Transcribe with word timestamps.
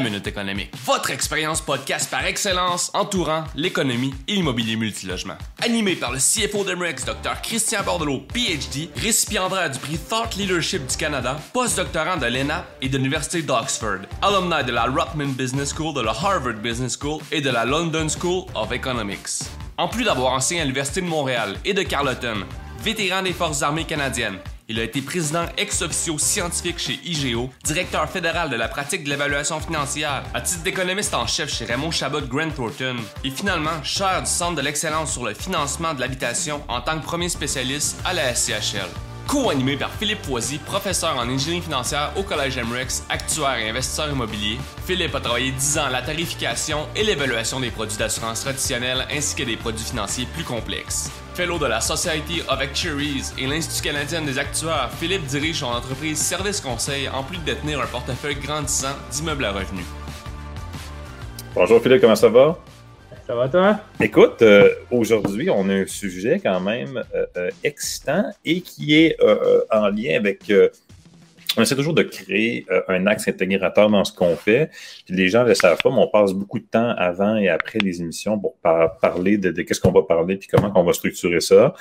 Minute 0.00 0.26
Économique, 0.26 0.70
votre 0.84 1.10
expérience 1.10 1.60
podcast 1.60 2.10
par 2.10 2.24
excellence 2.26 2.90
entourant 2.94 3.44
l'économie 3.54 4.12
et 4.28 4.34
l'immobilier 4.34 4.76
multilogement. 4.76 5.36
Animé 5.64 5.96
par 5.96 6.12
le 6.12 6.18
CFO 6.18 6.64
d'Emrex, 6.64 7.04
Dr. 7.04 7.40
Christian 7.42 7.82
Bordelot, 7.82 8.20
PhD, 8.32 8.90
récipiendaire 8.96 9.70
du 9.70 9.78
prix 9.78 9.98
Thought 9.98 10.36
Leadership 10.36 10.86
du 10.86 10.96
Canada, 10.96 11.40
postdoctorant 11.52 12.16
de 12.16 12.26
l'ENA 12.26 12.64
et 12.82 12.88
de 12.88 12.96
l'Université 12.98 13.42
d'Oxford, 13.42 14.00
alumni 14.22 14.64
de 14.64 14.72
la 14.72 14.84
Rotman 14.84 15.32
Business 15.32 15.74
School, 15.74 15.94
de 15.94 16.02
la 16.02 16.12
Harvard 16.12 16.54
Business 16.62 16.98
School 17.00 17.20
et 17.32 17.40
de 17.40 17.50
la 17.50 17.64
London 17.64 18.08
School 18.08 18.44
of 18.54 18.72
Economics. 18.72 19.44
En 19.78 19.88
plus 19.88 20.04
d'avoir 20.04 20.32
enseigné 20.32 20.60
à 20.60 20.64
l'Université 20.64 21.00
de 21.00 21.06
Montréal 21.06 21.56
et 21.64 21.74
de 21.74 21.82
Carleton, 21.82 22.44
vétéran 22.82 23.22
des 23.22 23.32
Forces 23.32 23.62
armées 23.62 23.84
canadiennes, 23.84 24.38
il 24.68 24.80
a 24.80 24.82
été 24.82 25.00
président 25.00 25.46
ex 25.56 25.82
officio 25.82 26.18
scientifique 26.18 26.78
chez 26.78 26.98
IGO, 27.04 27.50
directeur 27.64 28.08
fédéral 28.08 28.50
de 28.50 28.56
la 28.56 28.68
pratique 28.68 29.04
de 29.04 29.10
l'évaluation 29.10 29.60
financière, 29.60 30.24
à 30.34 30.40
titre 30.40 30.62
d'économiste 30.62 31.14
en 31.14 31.26
chef 31.26 31.52
chez 31.52 31.64
Raymond 31.64 31.90
Chabot 31.90 32.22
Grant 32.22 32.50
Thornton, 32.50 32.96
et 33.24 33.30
finalement 33.30 33.82
chair 33.82 34.22
du 34.22 34.30
Centre 34.30 34.56
de 34.56 34.62
l'excellence 34.62 35.12
sur 35.12 35.24
le 35.24 35.34
financement 35.34 35.94
de 35.94 36.00
l'habitation 36.00 36.62
en 36.68 36.80
tant 36.80 36.98
que 36.98 37.04
premier 37.04 37.28
spécialiste 37.28 37.98
à 38.04 38.12
la 38.12 38.34
SCHL. 38.34 39.15
Co-animé 39.26 39.76
par 39.76 39.90
Philippe 39.90 40.22
Poisy, 40.22 40.58
professeur 40.58 41.16
en 41.18 41.28
ingénierie 41.28 41.60
financière 41.60 42.12
au 42.16 42.22
Collège 42.22 42.58
MREX, 42.58 43.04
actuaire 43.08 43.58
et 43.58 43.68
investisseur 43.68 44.08
immobilier, 44.08 44.56
Philippe 44.86 45.16
a 45.16 45.20
travaillé 45.20 45.50
10 45.50 45.78
ans 45.78 45.86
à 45.86 45.90
la 45.90 46.02
tarification 46.02 46.86
et 46.94 47.02
l'évaluation 47.02 47.58
des 47.58 47.70
produits 47.72 47.96
d'assurance 47.96 48.42
traditionnels 48.42 49.04
ainsi 49.10 49.34
que 49.34 49.42
des 49.42 49.56
produits 49.56 49.84
financiers 49.84 50.28
plus 50.32 50.44
complexes. 50.44 51.10
Fellow 51.34 51.58
de 51.58 51.66
la 51.66 51.80
Society 51.80 52.40
of 52.48 52.60
Actuaries 52.60 53.32
et 53.36 53.48
l'Institut 53.48 53.88
canadien 53.88 54.22
des 54.22 54.38
actuaires, 54.38 54.90
Philippe 55.00 55.26
dirige 55.26 55.56
son 55.56 55.66
entreprise 55.66 56.18
Service 56.18 56.60
Conseil 56.60 57.08
en 57.08 57.24
plus 57.24 57.38
de 57.38 57.44
détenir 57.44 57.80
un 57.80 57.86
portefeuille 57.86 58.36
grandissant 58.36 58.94
d'immeubles 59.10 59.44
à 59.44 59.50
revenus. 59.50 59.86
Bonjour 61.52 61.82
Philippe, 61.82 62.00
comment 62.00 62.14
ça 62.14 62.28
va? 62.28 62.56
Ça 63.26 63.34
va 63.34 63.48
toi? 63.48 63.80
Écoute, 64.00 64.40
euh, 64.42 64.70
aujourd'hui, 64.92 65.50
on 65.50 65.68
a 65.68 65.74
un 65.74 65.86
sujet 65.86 66.38
quand 66.40 66.60
même 66.60 67.02
euh, 67.12 67.26
euh, 67.36 67.50
excitant 67.64 68.24
et 68.44 68.60
qui 68.60 68.94
est 68.94 69.16
en 69.72 69.88
lien 69.88 70.14
avec 70.16 70.52
on 71.56 71.62
essaie 71.62 71.74
toujours 71.74 71.94
de 71.94 72.04
créer 72.04 72.66
un 72.86 73.06
axe 73.06 73.26
intégrateur 73.26 73.90
dans 73.90 74.04
ce 74.04 74.12
qu'on 74.12 74.36
fait. 74.36 74.70
les 75.08 75.28
gens 75.28 75.42
ne 75.42 75.48
le 75.48 75.54
savent 75.54 75.78
pas, 75.82 75.88
on 75.88 76.06
passe 76.06 76.34
beaucoup 76.34 76.60
de 76.60 76.66
temps 76.66 76.90
avant 76.98 77.36
et 77.36 77.48
après 77.48 77.80
les 77.80 78.00
émissions 78.00 78.38
pour 78.38 78.56
parler 79.00 79.38
de, 79.38 79.50
qu'est-ce 79.62 79.80
qu'on 79.80 79.90
va 79.90 80.02
parler 80.02 80.36
puis 80.36 80.48
comment 80.48 80.70
on 80.76 80.84
va 80.84 80.92
structurer 80.92 81.40
ça. 81.40 81.74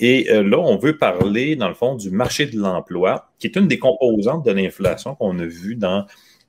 Et 0.00 0.26
là, 0.28 0.58
on 0.58 0.76
veut 0.76 0.98
parler, 0.98 1.54
dans 1.56 1.68
le 1.68 1.74
fond, 1.74 1.94
du 1.94 2.10
marché 2.10 2.46
de 2.46 2.58
l'emploi, 2.58 3.30
qui 3.38 3.46
est 3.46 3.56
une 3.56 3.68
des 3.68 3.78
composantes 3.78 4.44
de 4.44 4.50
l'inflation 4.50 5.14
qu'on 5.14 5.38
a 5.38 5.46
vu 5.46 5.76
dans 5.76 6.04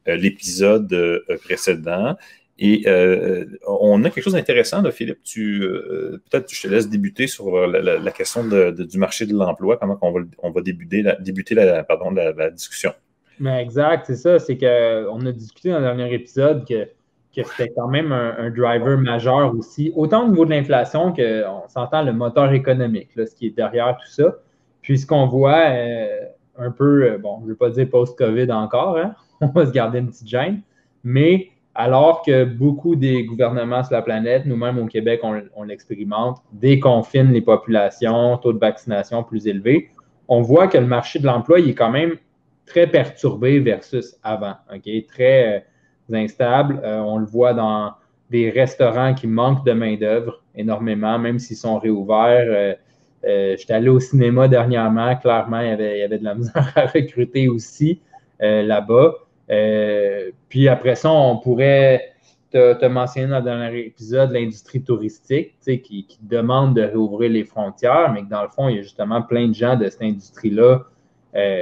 l'épisode 0.08 1.24
précédent. 1.44 2.18
Et 2.62 2.84
euh, 2.88 3.46
on 3.66 4.04
a 4.04 4.10
quelque 4.10 4.24
chose 4.24 4.34
d'intéressant, 4.34 4.84
Philippe. 4.92 5.24
Tu, 5.24 5.64
euh, 5.64 6.22
peut-être 6.30 6.54
je 6.54 6.62
te 6.62 6.68
laisse 6.68 6.90
débuter 6.90 7.26
sur 7.26 7.68
la, 7.68 8.12
question 8.12 8.44
du 8.44 8.98
marché 8.98 9.26
de 9.26 9.34
l'emploi, 9.34 9.78
comment 9.78 9.98
on 10.02 10.52
va, 10.52 10.62
débuter, 10.62 11.02
la, 11.02 11.16
discussion. 12.52 12.92
Mais 13.40 13.62
exact, 13.64 14.08
c'est 14.08 14.18
ça. 14.18 14.40
C'est 14.40 14.58
qu'on 14.58 15.26
a 15.26 15.32
discuté 15.32 15.70
dans 15.70 15.80
le 15.80 15.86
dernier 15.86 16.14
épisode 16.14 16.68
que, 16.68 16.88
c'était 17.34 17.72
quand 17.74 17.88
même 17.88 18.12
un, 18.12 18.50
driver 18.50 18.98
majeur 18.98 19.56
aussi, 19.56 19.94
autant 19.96 20.26
au 20.26 20.30
niveau 20.30 20.44
de 20.44 20.50
l'inflation 20.50 21.14
qu'on 21.14 21.70
s'entend 21.70 22.04
le 22.04 22.12
moteur 22.12 22.52
économique, 22.52 23.12
ce 23.16 23.34
qui 23.34 23.48
est 23.48 23.56
derrière 23.56 23.96
tout 23.96 24.12
ça. 24.12 24.36
Puis 24.82 25.00
ce 25.00 25.08
qu'on 25.08 25.28
voit 25.28 25.70
euh, 25.70 26.08
un 26.58 26.72
peu, 26.72 27.18
bon, 27.18 27.38
je 27.40 27.46
ne 27.46 27.50
vais 27.52 27.56
pas 27.56 27.70
dire 27.70 27.90
post-COVID 27.90 28.52
encore, 28.52 28.98
hein? 28.98 29.16
on 29.42 29.48
va 29.48 29.66
se 29.66 29.72
garder 29.72 30.00
une 30.00 30.08
petite 30.08 30.28
gêne, 30.28 30.60
mais 31.06 31.52
alors 31.80 32.24
que 32.24 32.44
beaucoup 32.44 32.98
des 32.98 33.24
gouvernements 33.24 33.86
sur 33.86 33.94
la 33.94 34.02
planète, 34.02 34.46
nous-mêmes 34.46 34.78
au 34.80 34.86
Québec, 34.86 35.22
on, 35.24 35.64
l'expérimente, 35.64 36.40
déconfinent 36.52 37.32
les 37.32 37.40
populations, 37.40 38.38
taux 38.38 38.52
de 38.52 38.60
vaccination 38.60 39.24
plus 39.24 39.48
élevé, 39.48 39.90
on 40.28 40.42
voit 40.42 40.68
que 40.68 40.78
le 40.78 40.86
marché 40.86 41.20
de 41.20 41.26
l'emploi 41.26 41.62
est 41.62 41.74
quand 41.74 41.90
même 41.90 42.18
très 42.66 42.86
perturbé 42.86 43.62
versus 43.62 44.18
avant, 44.24 44.56
très 45.08 45.64
euh, 46.12 46.16
instable. 46.18 46.82
Euh, 46.84 47.00
on 47.00 47.18
le 47.18 47.26
voit 47.26 47.54
dans 47.54 47.94
des 48.30 48.50
restaurants 48.50 49.14
qui 49.14 49.28
manquent 49.28 49.66
de 49.66 49.72
main-d'œuvre 49.72 50.44
énormément, 50.56 51.18
même 51.18 51.40
s'ils 51.40 51.56
sont 51.56 51.80
réouverts. 51.80 52.76
Euh, 53.24 53.56
j'étais 53.58 53.74
allé 53.74 53.88
au 53.88 54.02
cinéma 54.02 54.50
dernièrement, 54.50 55.16
clairement, 55.16 55.62
il 55.62 55.70
y 55.70 55.72
avait, 55.72 55.98
il 55.98 56.02
y 56.02 56.04
avait 56.04 56.18
de 56.18 56.26
la 56.26 56.36
misère 56.36 56.74
à 56.76 56.88
recruter 56.88 57.48
aussi 57.48 58.02
là-bas. 58.42 59.14
Euh, 59.52 60.32
puis 60.48 60.68
après 60.68 60.96
ça, 60.96 61.12
on 61.12 61.38
pourrait 61.38 62.14
te, 62.52 62.86
mentionner 62.88 63.28
dans 63.28 63.40
le 63.40 63.44
dernier 63.44 63.80
épisode 63.86 64.32
l'industrie 64.32 64.82
touristique 64.82 65.56
qui, 65.62 65.82
qui, 65.82 66.20
demande 66.22 66.76
de 66.76 66.82
réouvrir 66.82 67.32
les 67.32 67.44
frontières, 67.44 68.12
mais 68.12 68.24
que 68.24 68.30
dans 68.30 68.44
le 68.44 68.50
fond, 68.50 68.70
il 68.70 68.78
y 68.78 68.80
a 68.80 68.82
justement 68.82 69.22
plein 69.22 69.48
de 69.48 69.54
gens 69.54 69.76
de 69.76 69.88
cette 69.90 70.02
industrie-là, 70.02 70.84
euh, 71.36 71.62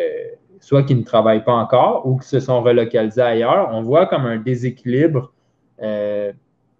soit 0.59 0.83
qui 0.83 0.95
ne 0.95 1.03
travaillent 1.03 1.43
pas 1.43 1.53
encore 1.53 2.05
ou 2.07 2.17
qui 2.17 2.27
se 2.27 2.39
sont 2.39 2.61
relocalisés 2.61 3.21
ailleurs. 3.21 3.69
On 3.71 3.81
voit 3.81 4.05
comme 4.05 4.25
un 4.25 4.37
déséquilibre 4.37 5.33
euh, 5.81 6.31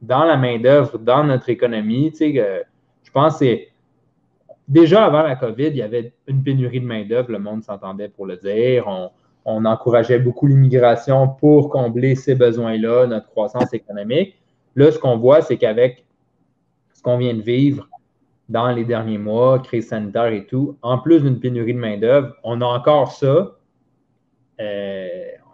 dans 0.01 0.23
la 0.23 0.38
main-d'œuvre, 0.38 0.97
dans 0.97 1.23
notre 1.23 1.50
économie. 1.50 2.13
je 2.19 3.12
pense 3.12 3.40
que. 3.40 3.59
Déjà 4.67 5.06
avant 5.06 5.22
la 5.22 5.38
COVID, 5.38 5.67
il 5.67 5.78
y 5.78 5.81
avait 5.81 6.12
une 6.28 6.44
pénurie 6.44 6.81
de 6.81 6.85
main-d'œuvre, 6.85 7.31
le 7.31 7.40
monde 7.40 7.63
s'entendait 7.63 8.09
pour 8.09 8.25
le 8.25 8.35
dire. 8.35 8.85
On 9.47 9.63
encourageait 9.63 10.19
beaucoup 10.19 10.46
l'immigration 10.46 11.30
pour 11.30 11.69
combler 11.69 12.16
ces 12.16 12.35
besoins-là, 12.35 13.08
notre 13.08 13.28
croissance 13.30 13.74
économique. 13.74 14.35
Là, 14.75 14.91
ce 14.91 15.00
qu'on 15.00 15.18
voit, 15.18 15.41
c'est 15.41 15.58
qu'avec 15.58 16.06
ce 16.94 17.02
qu'on 17.02 17.18
vient 17.18 17.34
de 17.34 17.41
vivre 17.41 17.88
dans 18.50 18.69
les 18.72 18.84
derniers 18.84 19.18
mois, 19.18 19.59
crise 19.59 19.88
sanitaire 19.88 20.34
et 20.34 20.46
tout, 20.46 20.78
en 20.81 20.97
plus 20.97 21.22
d'une 21.22 21.40
pénurie 21.40 21.74
de 21.74 21.80
main-d'œuvre, 21.80 22.34
on 22.44 22.59
a 22.59 22.66
encore 22.66 23.13
ça 23.13 23.56
euh, 24.59 25.08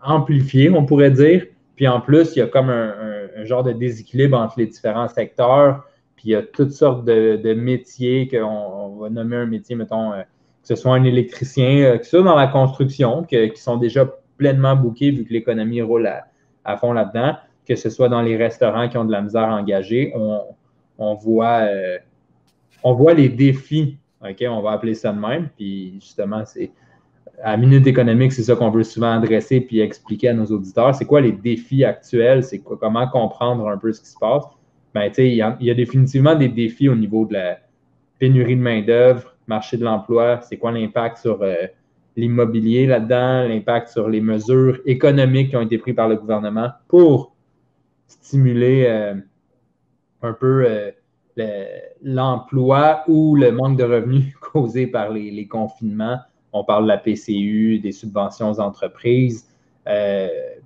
amplifié, 0.04 0.72
on 0.72 0.86
pourrait 0.86 1.12
dire. 1.12 1.46
Puis 1.76 1.88
en 1.88 2.02
plus, 2.02 2.36
il 2.36 2.40
y 2.40 2.42
a 2.42 2.48
comme 2.48 2.72
un, 2.72 3.46
genre 3.46 3.64
de 3.64 3.74
déséquilibre 3.74 4.38
entre 4.38 4.56
les 4.58 4.66
différents 4.66 5.08
secteurs. 5.08 5.84
Puis 6.16 6.30
il 6.30 6.32
y 6.32 6.36
a 6.36 6.42
toutes 6.42 6.72
sortes 6.72 7.06
de, 7.06 7.54
métiers 7.54 8.28
qu'on 8.28 8.96
va 8.98 9.10
nommer 9.12 9.36
un 9.36 9.46
métier, 9.46 9.76
mettons, 9.76 10.14
euh, 10.14 10.24
ce 10.64 10.76
soit 10.76 10.94
un 10.94 11.04
électricien, 11.04 11.84
euh, 11.84 11.98
que 11.98 12.06
ce 12.06 12.12
soit 12.12 12.24
dans 12.24 12.36
la 12.36 12.48
construction, 12.48 13.24
qui 13.24 13.52
sont 13.56 13.78
déjà 13.78 14.10
pleinement 14.38 14.76
bookés 14.76 15.12
vu 15.12 15.26
que 15.26 15.34
l'économie 15.34 15.82
roule 15.82 16.10
à, 16.64 16.78
fond 16.78 16.94
là-dedans, 16.94 17.36
que 17.68 17.76
ce 17.76 17.90
soit 17.90 18.10
dans 18.10 18.22
les 18.22 18.36
restaurants 18.36 18.90
qui 18.90 18.98
ont 18.98 19.06
de 19.06 19.12
la 19.12 19.22
misère 19.22 19.44
à 19.44 19.56
engager, 19.56 20.14
on, 20.98 21.14
voit, 21.16 21.62
euh, 21.62 21.98
on 22.84 22.94
voit 22.94 23.14
les 23.14 23.30
défis, 23.30 23.98
on 24.22 24.62
va 24.62 24.72
appeler 24.72 24.94
ça 24.96 25.12
de 25.12 25.20
même, 25.20 25.50
puis 25.56 25.96
justement, 26.00 26.44
c'est 26.46 26.72
à 27.42 27.58
Minute 27.58 27.88
économique, 27.88 28.32
c'est 28.32 28.44
ça 28.44 28.56
qu'on 28.56 28.70
veut 28.70 28.84
souvent 28.84 29.12
adresser 29.12 29.62
puis 29.62 29.80
expliquer 29.80 30.30
à 30.30 30.34
nos 30.34 30.46
auditeurs. 30.46 30.94
C'est 30.96 31.06
quoi 31.06 31.22
les 31.22 31.32
défis 31.32 31.84
actuels? 31.84 32.44
C'est 32.44 32.60
quoi, 32.60 32.78
comment 32.80 33.08
comprendre 33.08 33.68
un 33.68 33.78
peu 33.78 33.92
ce 33.92 34.02
qui 34.02 34.08
se 34.08 34.18
passe? 34.18 34.44
Ben, 34.94 35.10
tu 35.10 35.16
sais, 35.16 35.30
il 35.30 35.36
y, 35.36 35.72
a 35.72 35.74
définitivement 35.74 36.36
des 36.36 36.50
défis 36.50 36.88
au 36.88 36.96
niveau 36.96 37.26
de 37.26 37.34
la 37.34 37.58
pénurie 38.20 38.56
de 38.56 38.62
main-d'œuvre, 38.62 39.33
marché 39.48 39.78
de 39.78 39.84
l'emploi, 39.84 40.42
c'est 40.42 40.58
quoi 40.58 40.72
l'impact 40.72 41.18
sur 41.18 41.42
euh, 41.42 41.68
l'immobilier 42.16 42.86
là-dedans, 42.86 43.48
l'impact 43.48 43.90
sur 43.90 44.10
les 44.10 44.22
mesures 44.22 44.80
économiques 44.86 45.50
qui 45.50 45.58
ont 45.58 45.62
été 45.62 45.78
prises 45.78 45.96
par 45.96 46.08
le 46.08 46.16
gouvernement 46.16 46.70
pour 46.88 47.36
stimuler 48.08 48.86
euh, 48.88 49.16
un 50.22 50.34
peu 50.34 50.66
euh, 51.38 51.66
l'emploi 52.02 53.04
ou 53.08 53.36
le 53.36 53.52
manque 53.52 53.78
de 53.78 53.84
revenus 53.84 54.34
causé 54.42 54.88
par 54.88 55.10
les, 55.10 55.48
confinements. 55.48 56.20
On 56.52 56.64
parle 56.64 56.84
de 56.84 56.90
la 56.90 56.98
PCU, 56.98 57.80
des 57.80 57.92
subventions 57.92 58.52
aux 58.52 58.60
entreprises. 58.60 59.48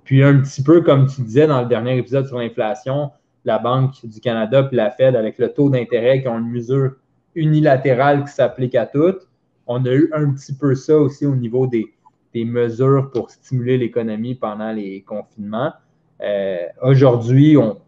puis 0.04 0.22
un 0.22 0.40
petit 0.40 0.62
peu 0.62 0.82
comme 0.82 1.06
tu 1.06 1.22
disais 1.22 1.46
dans 1.46 1.62
le 1.62 1.66
dernier 1.66 1.96
épisode 1.96 2.26
sur 2.26 2.38
l'inflation, 2.38 3.10
la 3.44 3.58
Banque 3.58 4.04
du 4.04 4.20
Canada 4.20 4.62
puis 4.64 4.76
la 4.76 4.90
Fed 4.90 5.16
avec 5.16 5.38
le 5.38 5.52
taux 5.52 5.70
d'intérêt 5.70 6.20
qui 6.20 6.28
ont 6.28 6.38
une 6.38 6.50
mesure 6.50 6.96
unilatérale 7.38 8.24
qui 8.24 8.32
s'applique 8.32 8.74
à 8.74 8.86
toutes. 8.86 9.28
On 9.66 9.84
a 9.84 9.90
eu 9.90 10.10
un 10.12 10.32
petit 10.32 10.54
peu 10.54 10.74
ça 10.74 10.96
aussi 10.96 11.26
au 11.26 11.36
niveau 11.36 11.66
des, 11.66 11.86
mesures 12.34 13.10
pour 13.10 13.30
stimuler 13.30 13.78
l'économie 13.78 14.36
pendant 14.36 14.70
les 14.70 15.02
confinements. 15.02 15.72
Euh, 16.22 16.58
aujourd'hui, 16.82 17.56
on, 17.56 17.80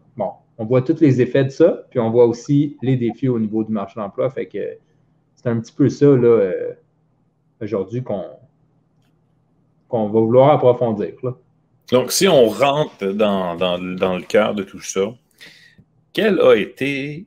voit 0.57 0.81
tous 0.81 0.99
les 0.99 1.21
effets 1.21 1.45
de 1.45 1.49
ça, 1.49 1.85
puis 1.89 2.01
on 2.01 2.09
voit 2.09 2.25
aussi 2.25 2.75
les 2.81 2.97
défis 2.97 3.29
au 3.29 3.39
niveau 3.39 3.63
du 3.63 3.71
marché 3.71 3.93
de 3.95 4.01
l'emploi. 4.01 4.29
C'est 4.35 5.47
un 5.47 5.57
petit 5.57 5.71
peu 5.71 5.87
ça 5.87 6.05
euh, 6.05 6.73
aujourd'hui 7.61 8.03
qu'on 8.03 8.25
qu'on 9.87 10.09
va 10.09 10.19
vouloir 10.19 10.51
approfondir. 10.51 11.13
Donc, 11.91 12.11
si 12.11 12.27
on 12.27 12.47
rentre 12.47 13.05
dans, 13.07 13.55
dans 13.55 14.15
le 14.17 14.23
cœur 14.23 14.53
de 14.53 14.63
tout 14.63 14.81
ça, 14.81 15.13
quel 16.13 16.39
a 16.39 16.55
été 16.55 17.25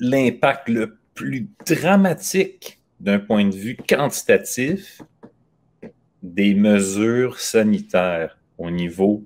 l'impact 0.00 0.68
le 0.68 0.96
plus 1.14 1.48
dramatique 1.66 2.80
d'un 3.00 3.18
point 3.18 3.44
de 3.44 3.54
vue 3.54 3.76
quantitatif 3.76 5.02
des 6.22 6.54
mesures 6.54 7.38
sanitaires 7.38 8.38
au 8.58 8.70
niveau 8.70 9.24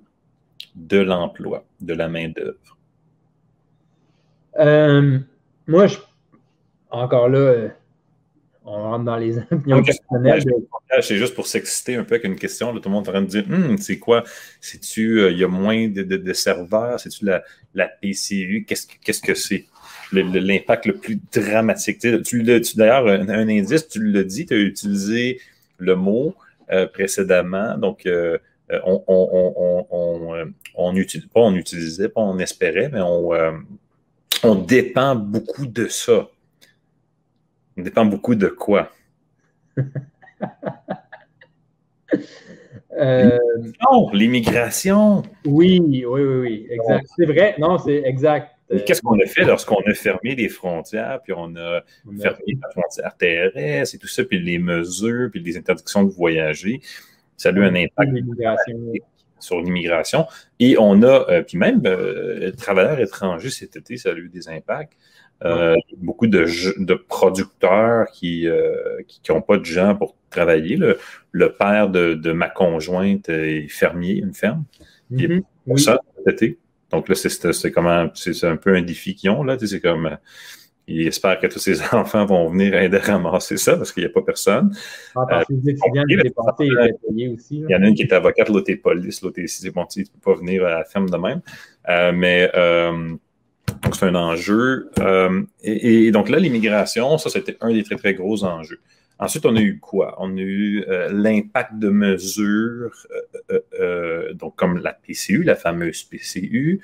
de 0.75 0.99
l'emploi, 0.99 1.65
de 1.81 1.95
la 1.95 2.09
main-d'œuvre? 2.09 2.79
Euh, 4.59 5.19
moi, 5.67 5.87
je, 5.87 5.99
encore 6.91 7.29
là, 7.29 7.39
euh, 7.39 7.69
on 8.65 8.83
rentre 8.83 9.05
dans 9.05 9.17
les 9.17 9.39
opinions 9.51 9.83
personnelles. 9.83 10.43
C'est 11.01 11.17
juste 11.17 11.35
pour 11.35 11.47
s'exciter 11.47 11.97
un 11.97 12.05
peu 12.05 12.17
avec 12.17 12.25
une 12.25 12.37
question. 12.37 12.73
tout 12.75 12.89
le 12.89 12.91
monde 12.91 13.07
est 13.07 13.09
en 13.09 13.13
train 13.13 13.23
de 13.23 13.27
dire 13.27 13.45
hum, 13.49 13.79
c'est 13.79 13.99
quoi? 13.99 14.25
C'est-tu, 14.61 15.21
euh, 15.21 15.31
il 15.31 15.39
y 15.39 15.45
a 15.45 15.49
moins 15.49 15.89
de, 15.89 16.33
serveurs? 16.33 16.99
C'est-tu 17.01 17.25
la, 17.25 17.43
la, 17.75 17.89
PCU 17.89 18.67
Qu'est-ce 18.67 19.21
que 19.23 19.35
c'est? 19.35 19.67
L'impact 20.13 20.87
le, 20.87 20.95
plus 20.95 21.21
dramatique. 21.33 21.99
Tu, 22.25 22.43
D'ailleurs, 22.77 23.07
un, 23.09 23.29
indice, 23.29 23.89
tu 23.89 24.03
l'as 24.03 24.25
dit, 24.25 24.47
tu 24.47 24.55
as 24.55 24.59
utilisé 24.59 25.41
le 25.79 25.95
mot 25.97 26.35
précédemment. 26.93 27.77
Donc, 27.77 28.09
on, 28.71 29.03
on, 29.07 29.87
on, 29.91 30.53
on, 30.75 30.97
utilise, 30.97 31.27
pas 31.27 31.41
on 31.41 31.55
utilisait, 31.55 32.09
pas 32.09 32.21
on 32.21 32.39
espérait, 32.39 32.89
mais 32.93 33.01
on, 33.01 33.31
on 34.43 34.55
dépend 34.55 35.17
beaucoup 35.17 35.67
de 35.67 35.89
ça. 35.89 36.29
On 37.77 37.83
dépend 37.83 38.05
beaucoup 38.05 38.35
de 38.35 38.49
quoi? 38.49 38.91
euh... 42.99 43.39
l'immigration. 44.13 45.23
Oui, 45.45 45.81
oui, 45.81 46.05
oui, 46.05 46.23
oui, 46.23 46.67
exact. 46.71 47.07
C'est 47.17 47.27
vrai, 47.27 47.55
non, 47.59 47.79
c'est 47.79 48.03
exact. 48.05 48.58
Qu'est-ce 48.87 49.01
qu'on 49.01 49.19
a 49.19 49.27
fait 49.27 49.45
lorsqu'on 49.45 49.81
a 49.87 49.95
fermé 49.95 50.35
les 50.35 50.49
frontières, 50.49 51.21
puis 51.23 51.33
on 51.35 51.57
a 51.57 51.83
fermé 52.21 52.59
la 52.63 52.71
frontière 52.71 53.17
terrestre 53.17 53.95
et 53.95 53.99
tout 53.99 54.09
ça, 54.09 54.25
puis 54.25 54.39
les 54.41 54.59
mesures, 54.59 55.31
puis 55.31 55.41
les 55.41 55.57
interdictions 55.57 56.05
de 56.05 56.11
voyager? 56.11 56.81
Ça 57.37 57.49
a 57.49 57.53
eu 57.53 57.65
un 57.65 57.75
impact 57.75 58.13
sur 59.41 59.61
l'immigration. 59.61 60.27
Et 60.59 60.77
on 60.79 61.03
a, 61.03 61.31
euh, 61.31 61.43
puis 61.43 61.57
même 61.57 61.83
euh, 61.87 62.51
travailleurs 62.53 63.01
étrangers 63.01 63.51
cet 63.51 63.77
été, 63.77 63.97
ça 63.97 64.11
a 64.11 64.15
eu 64.15 64.29
des 64.29 64.49
impacts. 64.49 64.95
Euh, 65.45 65.77
beaucoup 65.99 66.27
de, 66.27 66.47
de, 66.85 66.95
producteurs 66.95 68.09
qui 68.11 68.49
n'ont 69.29 69.41
pas 69.41 69.57
de 69.57 69.65
gens 69.65 69.95
pour 69.95 70.17
travailler. 70.31 70.77
Le, 70.77 71.53
père 71.53 71.89
de, 71.89 72.33
ma 72.33 72.49
conjointe 72.49 73.29
est 73.29 73.69
fermier, 73.69 74.15
une 74.15 74.35
ferme. 74.35 74.65
Il 75.13 75.25
est 75.25 75.43
pour 75.65 75.77
mm-hmm. 75.77 75.79
ça 75.79 76.01
cet 76.17 76.35
été. 76.35 76.59
Donc 76.91 77.09
là, 77.09 77.15
c'est 77.15 77.73
comment 77.73 78.09
c'est 78.15 78.45
un 78.45 78.57
peu 78.57 78.75
un 78.75 78.83
défi 78.83 79.15
qu'ils 79.15 79.31
ont. 79.31 79.43
là. 79.43 79.57
C'est 79.59 79.81
comme 79.81 80.17
il 80.89 81.07
espère 81.07 81.39
que 81.39 81.47
tous 81.47 81.59
ses 81.59 81.83
enfants 81.93 82.25
vont 82.25 82.49
venir 82.51 82.75
aider 82.75 82.97
à 82.97 83.01
ramasser 83.01 83.59
ça 83.59 83.77
parce 83.77 83.93
qu'il 83.93 84.03
n'y 84.03 84.09
a 84.09 84.13
pas 84.13 84.23
personne. 84.23 84.75
Ah, 85.15 85.25
parce 85.29 85.47
que 85.47 85.53
les 85.53 85.71
étudiants 85.73 86.05
il 86.09 87.29
aussi. 87.35 87.57
Il 87.69 87.71
y 87.71 87.77
en 87.77 87.83
a 87.83 87.87
une 87.87 87.95
qui 87.95 88.03
est 88.03 88.13
avocate, 88.13 88.49
l'autre 88.49 88.71
est 88.71 88.77
police, 88.77 89.23
l'autre 89.23 89.39
est. 89.39 89.71
Bon, 89.71 89.85
tu 89.85 90.01
ne 90.01 90.05
peux 90.05 90.33
pas 90.33 90.39
venir 90.39 90.65
à 90.65 90.71
la 90.71 90.85
ferme 90.85 91.11
de 91.11 91.17
même. 91.17 91.43
Euh, 91.89 92.13
mais 92.13 92.51
euh, 92.55 93.15
c'est 93.93 94.07
un 94.07 94.15
enjeu. 94.15 94.91
Euh, 94.99 95.43
et, 95.63 96.11
donc 96.11 96.31
là, 96.31 96.39
l'immigration, 96.39 97.19
ça, 97.19 97.29
c'était 97.29 97.57
un 97.61 97.73
des 97.73 97.83
très, 97.83 97.97
très 97.97 98.15
gros 98.15 98.43
enjeux. 98.45 98.81
Ensuite, 99.19 99.47
on 99.47 99.57
a 99.57 99.61
eu 99.61 99.79
quoi? 99.81 100.15
On 100.19 100.37
a 100.37 100.41
eu 100.41 100.85
l'impact 101.11 101.79
de 101.79 101.89
mesures, 101.89 103.07
donc 104.35 104.55
comme 104.55 104.79
la 104.79 104.93
PCU, 104.93 105.43
la 105.43 105.57
fameuse 105.57 106.05
PCU, 106.05 106.81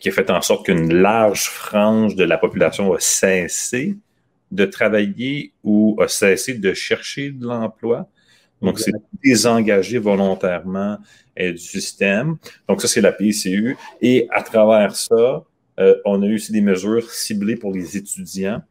qui 0.00 0.08
a 0.08 0.12
fait 0.12 0.30
en 0.30 0.40
sorte 0.40 0.66
qu'une 0.66 0.92
large 0.92 1.48
frange 1.48 2.14
de 2.14 2.24
la 2.24 2.38
population 2.38 2.92
a 2.92 3.00
cessé 3.00 3.96
de 4.50 4.64
travailler 4.64 5.52
ou 5.64 5.96
a 6.00 6.08
cessé 6.08 6.54
de 6.54 6.72
chercher 6.74 7.30
de 7.30 7.46
l'emploi. 7.46 8.08
Donc, 8.60 8.80
c'est 8.80 8.92
désengagé 9.22 9.98
volontairement 9.98 10.98
euh, 11.38 11.52
du 11.52 11.58
système. 11.58 12.36
Donc, 12.68 12.82
ça, 12.82 12.88
c'est 12.88 13.00
la 13.00 13.12
PCU. 13.12 13.76
Et 14.02 14.26
à 14.30 14.42
travers 14.42 14.96
ça, 14.96 15.44
euh, 15.78 15.94
on 16.04 16.22
a 16.22 16.26
eu 16.26 16.34
aussi 16.34 16.52
des 16.52 16.60
mesures 16.60 17.08
ciblées 17.08 17.56
pour 17.56 17.72
les 17.72 17.96
étudiants 17.96 18.62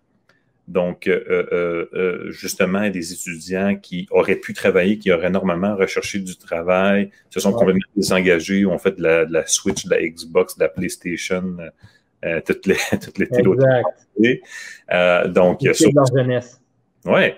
donc, 0.68 1.08
euh, 1.08 1.24
euh, 1.30 1.86
euh, 1.94 2.32
justement, 2.32 2.90
des 2.90 3.14
étudiants 3.14 3.78
qui 3.78 4.06
auraient 4.12 4.36
pu 4.36 4.54
travailler, 4.54 5.00
qui 5.00 5.14
auraient 5.14 5.30
normalement 5.30 5.78
recherché 5.78 6.20
du 6.20 6.36
travail, 6.36 7.10
se 7.30 7.40
sont 7.40 7.54
complètement 7.54 7.80
désengagés, 7.96 8.66
ont 8.66 8.78
fait 8.78 8.98
de 8.98 9.02
la, 9.02 9.48
Switch, 9.48 9.86
de 9.86 9.92
la 9.92 10.02
Xbox, 10.02 10.58
de 10.58 10.64
la 10.64 10.70
PlayStation, 10.70 11.56
toutes 12.46 12.66
les, 12.66 12.76
toutes 13.02 13.18
les 13.18 13.28
exact. 13.28 15.30
donc, 15.34 15.62
sur... 15.72 15.90
leur 15.94 16.06
jeunesse. 16.08 16.60
Oui. 17.06 17.32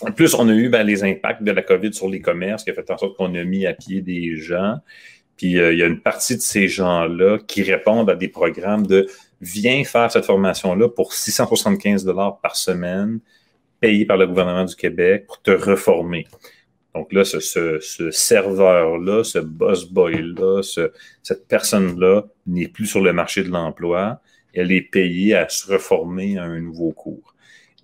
En 0.00 0.12
plus, 0.12 0.32
on 0.34 0.48
a 0.48 0.52
eu 0.52 0.70
ben, 0.70 0.82
les 0.82 1.04
impacts 1.04 1.42
de 1.42 1.52
la 1.52 1.62
COVID 1.62 1.92
sur 1.92 2.08
les 2.08 2.20
commerces 2.20 2.64
qui 2.64 2.70
a 2.70 2.74
fait 2.74 2.90
en 2.90 2.96
sorte 2.96 3.18
qu'on 3.18 3.34
a 3.34 3.44
mis 3.44 3.66
à 3.66 3.74
pied 3.74 4.00
des 4.00 4.34
gens. 4.36 4.78
Puis, 5.36 5.52
il 5.52 5.78
y 5.78 5.82
a 5.82 5.86
une 5.86 6.00
partie 6.00 6.36
de 6.36 6.40
ces 6.40 6.68
gens-là 6.68 7.38
qui 7.46 7.62
répondent 7.62 8.08
à 8.08 8.14
des 8.14 8.28
programmes 8.28 8.86
de 8.86 9.06
viens 9.46 9.84
faire 9.84 10.10
cette 10.10 10.24
formation-là 10.24 10.88
pour 10.88 11.12
675 11.12 12.04
dollars 12.04 12.40
par 12.40 12.56
semaine, 12.56 13.20
payé 13.80 14.04
par 14.04 14.16
le 14.16 14.26
gouvernement 14.26 14.64
du 14.64 14.74
Québec 14.74 15.26
pour 15.26 15.40
te 15.40 15.50
reformer. 15.50 16.26
Donc 16.94 17.12
là, 17.12 17.24
ce, 17.24 18.10
serveur-là, 18.10 19.22
ce 19.22 19.38
boss 19.38 19.90
boy-là, 19.90 20.62
cette 20.62 21.46
personne-là 21.46 22.24
n'est 22.46 22.68
plus 22.68 22.86
sur 22.86 23.02
le 23.02 23.12
marché 23.12 23.42
de 23.42 23.50
l'emploi. 23.50 24.20
Elle 24.54 24.72
est 24.72 24.82
payée 24.82 25.34
à 25.34 25.48
se 25.48 25.70
reformer 25.70 26.38
à 26.38 26.44
un 26.44 26.60
nouveau 26.60 26.92
cours. 26.92 27.34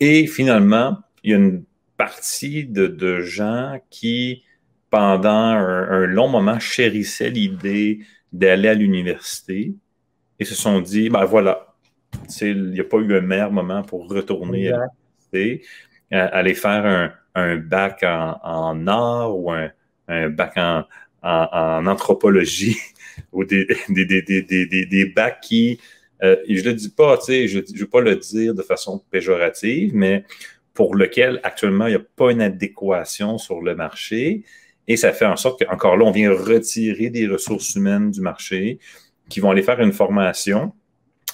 Et 0.00 0.26
finalement, 0.26 0.97
il 1.23 1.31
y 1.31 1.35
a 1.35 1.37
une 1.37 1.62
partie 1.99 2.64
de, 2.64 3.20
gens 3.20 3.79
qui, 3.91 4.44
pendant 4.88 5.31
un 5.31 6.06
long 6.06 6.29
moment, 6.29 6.59
chérissaient 6.59 7.31
l'idée 7.31 8.00
d'aller 8.32 8.69
à 8.69 8.75
l'université, 8.75 9.75
et 10.42 10.44
se 10.44 10.56
sont 10.56 10.80
dit, 10.80 11.08
ben 11.08 11.24
voilà, 11.24 11.74
il 12.40 12.70
n'y 12.70 12.80
a 12.80 12.84
pas 12.84 12.98
eu 12.98 13.16
un 13.16 13.20
meilleur 13.20 13.52
moment 13.52 13.82
pour 13.82 14.08
retourner 14.08 14.72
à 14.72 14.88
l'université, 15.30 15.64
aller 16.10 16.54
faire 16.54 17.14
un, 17.34 17.56
bac 17.56 18.02
en, 18.02 18.40
en, 18.42 18.86
art 18.88 19.36
ou 19.36 19.52
un, 19.52 20.30
bac 20.30 20.54
en, 20.56 21.86
anthropologie 21.86 22.76
ou 23.32 23.44
des, 23.44 23.66
des, 23.88 25.12
bacs 25.14 25.40
qui, 25.42 25.80
euh, 26.24 26.36
je 26.48 26.60
ne 26.60 26.70
le 26.70 26.74
dis 26.74 26.90
pas, 26.90 27.18
je 27.28 27.58
ne 27.58 27.78
veux 27.78 27.86
pas 27.86 28.00
le 28.00 28.16
dire 28.16 28.52
de 28.52 28.62
façon 28.62 29.00
péjorative, 29.10 29.92
mais 29.94 30.24
pour 30.74 30.96
lequel 30.96 31.38
actuellement 31.44 31.86
il 31.86 31.90
n'y 31.90 31.96
a 31.96 32.06
pas 32.16 32.32
une 32.32 32.42
adéquation 32.42 33.38
sur 33.38 33.60
le 33.60 33.76
marché. 33.76 34.42
Et 34.88 34.96
ça 34.96 35.12
fait 35.12 35.26
en 35.26 35.36
sorte 35.36 35.64
qu'encore 35.64 35.96
là, 35.96 36.04
on 36.04 36.10
vient 36.10 36.32
retirer 36.32 37.10
des 37.10 37.28
ressources 37.28 37.76
humaines 37.76 38.10
du 38.10 38.20
marché 38.20 38.80
qui 39.28 39.40
vont 39.40 39.50
aller 39.50 39.62
faire 39.62 39.80
une 39.80 39.92
formation 39.92 40.73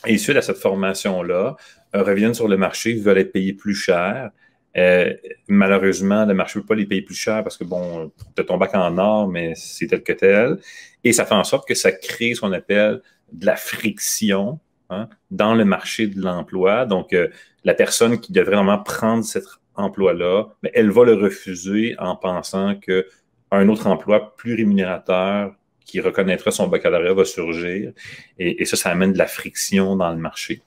et 0.07 0.19
suite 0.19 0.37
à 0.37 0.43
cette 0.43 0.59
formation-là, 0.59 1.57
euh, 1.97 2.03
reviennent 2.03 2.35
sur 2.35 2.49
le 2.49 2.57
marché, 2.57 2.95
veulent 2.95 3.19
être 3.19 3.33
payés 3.33 3.53
plus 3.53 3.75
cher. 3.75 4.31
Euh, 4.77 5.13
malheureusement, 5.49 6.25
le 6.25 6.35
marché 6.35 6.59
ne 6.59 6.63
veut 6.63 6.67
pas 6.67 6.75
les 6.75 6.87
payer 6.87 7.03
plus 7.03 7.15
cher 7.15 7.43
parce 7.43 7.57
que, 7.57 7.65
bon, 7.65 8.13
tu 8.37 8.43
as 8.43 8.45
ton 8.45 8.59
bac 8.59 8.75
en 8.75 8.97
or, 8.99 9.29
mais 9.29 9.55
c'est 9.57 9.89
tel 9.89 10.03
que 10.03 10.13
tel. 10.13 10.59
Et 11.03 11.13
ça 11.13 11.25
fait 11.25 11.35
en 11.35 11.45
sorte 11.45 11.67
que 11.67 11.75
ça 11.75 11.91
crée 11.91 12.35
ce 12.35 12.41
qu'on 12.41 12.53
appelle 12.53 13.03
de 13.33 13.47
la 13.47 13.57
friction 13.57 14.61
hein, 14.91 15.09
dans 15.31 15.55
le 15.55 15.65
marché 15.65 16.07
de 16.07 16.21
l'emploi. 16.21 16.87
Donc, 16.87 17.13
euh, 17.13 17.29
la 17.65 17.75
personne 17.75 18.21
qui 18.21 18.33
devrait 18.33 18.57
vraiment 18.57 18.79
prendre 18.79 19.25
cet 19.25 19.45
emploi-là, 19.75 20.47
mais 20.63 20.71
elle 20.75 20.91
va 20.91 21.05
le 21.05 21.15
refuser 21.15 21.97
en 21.99 22.15
pensant 22.15 22.77
qu'un 22.77 23.69
autre 23.69 23.87
emploi 23.87 24.37
plus 24.37 24.55
rémunérateur 24.55 25.55
qui 25.89 26.01
reconnaîtra 26.01 26.51
son 26.51 26.69
baccalauréat 26.69 27.15
va 27.15 27.25
surgir. 27.25 27.93
Et, 28.39 28.65
ça, 28.67 28.77
ça 28.77 28.91
amène 28.91 29.15
de 29.15 29.19
la 29.19 29.27
friction 29.27 29.97
dans 29.97 30.13
le 30.13 30.19
marché. 30.19 30.61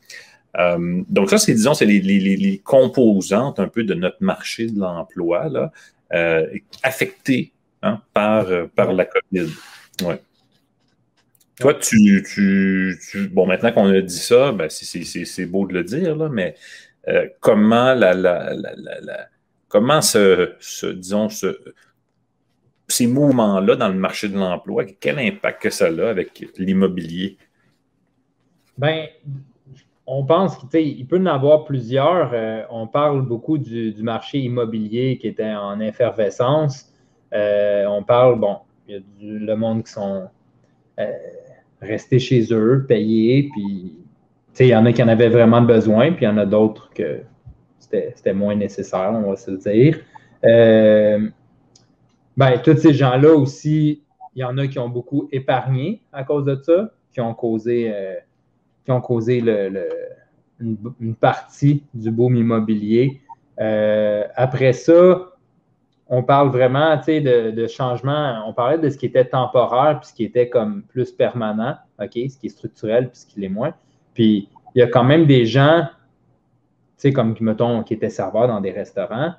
Euh, 0.57 1.03
donc 1.07 1.29
ça, 1.29 1.37
c'est, 1.37 1.53
disons, 1.53 1.75
c'est 1.75 1.85
les, 1.85 2.61
composantes 2.63 3.59
un 3.59 3.67
peu 3.67 3.83
de 3.83 3.93
notre 3.93 4.17
marché 4.21 4.65
de 4.65 4.79
l'emploi, 4.79 5.47
là, 5.47 5.71
euh, 6.13 6.47
affectées 6.83 7.53
hein, 7.83 8.01
par, 8.13 8.47
euh, 8.49 8.65
par 8.75 8.91
la 8.93 9.05
COVID. 9.05 9.49
Toi, 11.59 11.75
tu, 11.75 12.97
Bon, 13.31 13.45
maintenant 13.45 13.71
qu'on 13.71 13.93
a 13.93 14.01
dit 14.01 14.17
ça, 14.17 14.51
ben, 14.51 14.69
c'est, 14.69 15.45
beau 15.45 15.67
de 15.67 15.73
le 15.73 15.83
dire, 15.83 16.15
là, 16.15 16.29
mais 16.29 16.55
comment 17.39 17.93
la, 17.93 18.15
comment 19.69 19.99
disons, 19.99 21.29
ce, 21.29 21.59
ces 22.91 23.07
mouvements-là 23.07 23.75
dans 23.75 23.87
le 23.87 23.95
marché 23.95 24.29
de 24.29 24.37
l'emploi, 24.37 24.85
quel 24.99 25.19
impact 25.19 25.61
que 25.61 25.69
ça 25.69 25.85
a 25.85 26.09
avec 26.09 26.45
l'immobilier? 26.57 27.37
Bien, 28.77 29.07
on 30.05 30.25
pense 30.25 30.57
qu'il 30.57 31.07
peut 31.07 31.19
en 31.19 31.25
avoir 31.25 31.65
plusieurs. 31.65 32.31
Euh, 32.33 32.63
on 32.69 32.87
parle 32.87 33.21
beaucoup 33.25 33.57
du, 33.57 33.93
marché 34.01 34.39
immobilier 34.39 35.17
qui 35.17 35.27
était 35.27 35.53
en 35.53 35.79
effervescence. 35.79 36.91
Euh, 37.33 37.85
on 37.85 38.03
parle, 38.03 38.39
bon, 38.39 38.57
il 38.87 38.95
y 38.95 38.97
a 38.97 39.01
le 39.21 39.55
monde 39.55 39.83
qui 39.83 39.91
sont 39.91 40.27
euh, 40.99 41.11
restés 41.81 42.19
chez 42.19 42.45
eux, 42.51 42.85
payés, 42.87 43.49
puis 43.53 43.93
il 44.59 44.67
y 44.67 44.75
en 44.75 44.85
a 44.85 44.91
qui 44.91 45.01
en 45.01 45.07
avaient 45.07 45.29
vraiment 45.29 45.61
besoin, 45.61 46.11
puis 46.11 46.25
il 46.25 46.27
y 46.27 46.31
en 46.31 46.37
a 46.37 46.45
d'autres 46.45 46.89
que 46.93 47.21
c'était 47.79 48.33
moins 48.33 48.55
nécessaire, 48.55 49.11
on 49.13 49.29
va 49.29 49.35
se 49.35 49.51
le 49.51 49.57
dire 49.57 49.99
ben, 52.37 52.59
tous 52.61 52.77
ces 52.77 52.93
gens-là 52.93 53.33
aussi 53.33 54.03
il 54.35 54.39
y 54.39 54.43
en 54.43 54.57
a 54.57 54.67
qui 54.67 54.79
ont 54.79 54.89
beaucoup 54.89 55.27
épargné 55.31 56.01
à 56.13 56.23
cause 56.23 56.45
de 56.45 56.59
ça, 56.61 56.91
qui 57.11 57.19
ont 57.21 57.33
causé, 57.33 57.93
qui 58.85 58.91
ont 58.91 59.01
causé 59.01 59.41
le, 59.41 59.89
une, 60.59 61.15
partie 61.15 61.83
du 61.93 62.11
boom 62.11 62.35
immobilier. 62.35 63.21
après 63.57 64.73
ça, 64.73 65.31
on 66.07 66.23
parle 66.23 66.49
vraiment 66.49 66.97
de, 66.97 67.51
de 67.51 67.67
changement. 67.67 68.43
On 68.45 68.53
parlait 68.53 68.77
de 68.77 68.89
ce 68.89 68.97
qui 68.97 69.05
était 69.05 69.25
temporaire 69.25 69.99
puis 69.99 70.09
ce 70.09 70.13
qui 70.13 70.23
était 70.23 70.49
comme 70.49 70.83
plus 70.83 71.11
permanent, 71.11 71.75
OK, 71.99 72.11
ce 72.13 72.37
qui 72.37 72.47
est 72.47 72.49
structurel 72.49 73.09
puis 73.09 73.19
ce 73.19 73.25
qui 73.25 73.39
l'est 73.39 73.49
moins. 73.49 73.73
Puis 74.13 74.49
il 74.75 74.79
y 74.79 74.81
a 74.81 74.87
quand 74.87 75.03
même 75.03 75.25
des 75.25 75.45
gens, 75.45 75.85
tu 76.97 77.09
sais, 77.09 77.13
comme, 77.13 77.35
mettons, 77.39 77.83
qui 77.83 77.93
étaient 77.93 78.09
serveurs 78.09 78.47
dans 78.47 78.61
des 78.61 78.71
restaurants, 78.71 79.33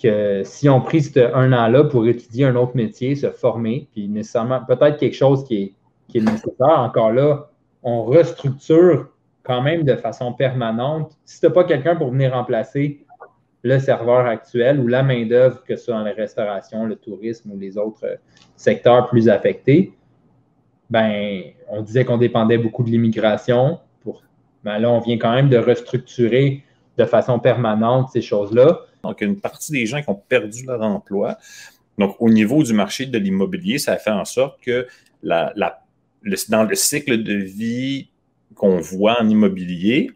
que 0.00 0.42
si 0.44 0.68
on 0.68 0.80
pris 0.80 1.12
un 1.34 1.52
an-là 1.52 1.84
pour 1.84 2.06
étudier 2.06 2.44
un 2.44 2.56
autre 2.56 2.76
métier, 2.76 3.14
se 3.16 3.30
former, 3.30 3.88
puis 3.92 4.08
nécessairement, 4.08 4.60
peut-être 4.64 4.96
quelque 4.98 5.16
chose 5.16 5.44
qui 5.44 5.62
est, 5.62 5.74
qui 6.08 6.18
est 6.18 6.22
nécessaire, 6.22 6.78
encore 6.78 7.12
là, 7.12 7.50
on 7.82 8.04
restructure 8.04 9.08
quand 9.42 9.62
même 9.62 9.82
de 9.82 9.96
façon 9.96 10.32
permanente. 10.32 11.16
Si 11.24 11.40
tu 11.40 11.46
n'as 11.46 11.52
pas 11.52 11.64
quelqu'un 11.64 11.96
pour 11.96 12.10
venir 12.10 12.32
remplacer 12.32 13.04
le 13.62 13.78
serveur 13.78 14.26
actuel 14.26 14.78
ou 14.78 14.86
la 14.86 15.02
main-d'œuvre, 15.02 15.64
que 15.64 15.74
ce 15.76 15.86
soit 15.86 15.94
dans 15.94 16.04
la 16.04 16.12
restauration, 16.12 16.86
le 16.86 16.96
tourisme 16.96 17.50
ou 17.50 17.58
les 17.58 17.76
autres 17.76 18.04
euh, 18.04 18.16
secteurs 18.56 19.08
plus 19.08 19.28
affectés, 19.28 19.94
ben, 20.90 21.42
on 21.68 21.82
disait 21.82 22.04
qu'on 22.04 22.18
dépendait 22.18 22.58
beaucoup 22.58 22.84
de 22.84 22.90
l'immigration. 22.90 23.80
Pour... 24.00 24.22
Ben 24.64 24.78
là, 24.78 24.90
on 24.90 25.00
vient 25.00 25.18
quand 25.18 25.32
même 25.32 25.48
de 25.48 25.58
restructurer 25.58 26.62
de 26.96 27.04
façon 27.04 27.38
permanente 27.38 28.10
ces 28.10 28.22
choses-là. 28.22 28.80
Donc, 29.02 29.20
une 29.20 29.40
partie 29.40 29.72
des 29.72 29.86
gens 29.86 30.02
qui 30.02 30.08
ont 30.10 30.22
perdu 30.28 30.64
leur 30.64 30.82
emploi. 30.82 31.38
Donc, 31.98 32.16
au 32.20 32.30
niveau 32.30 32.62
du 32.62 32.72
marché 32.72 33.06
de 33.06 33.18
l'immobilier, 33.18 33.78
ça 33.78 33.96
fait 33.96 34.10
en 34.10 34.24
sorte 34.24 34.60
que 34.60 34.86
dans 35.22 36.64
le 36.64 36.74
cycle 36.74 37.22
de 37.22 37.34
vie 37.34 38.08
qu'on 38.54 38.78
voit 38.78 39.20
en 39.20 39.28
immobilier, 39.28 40.10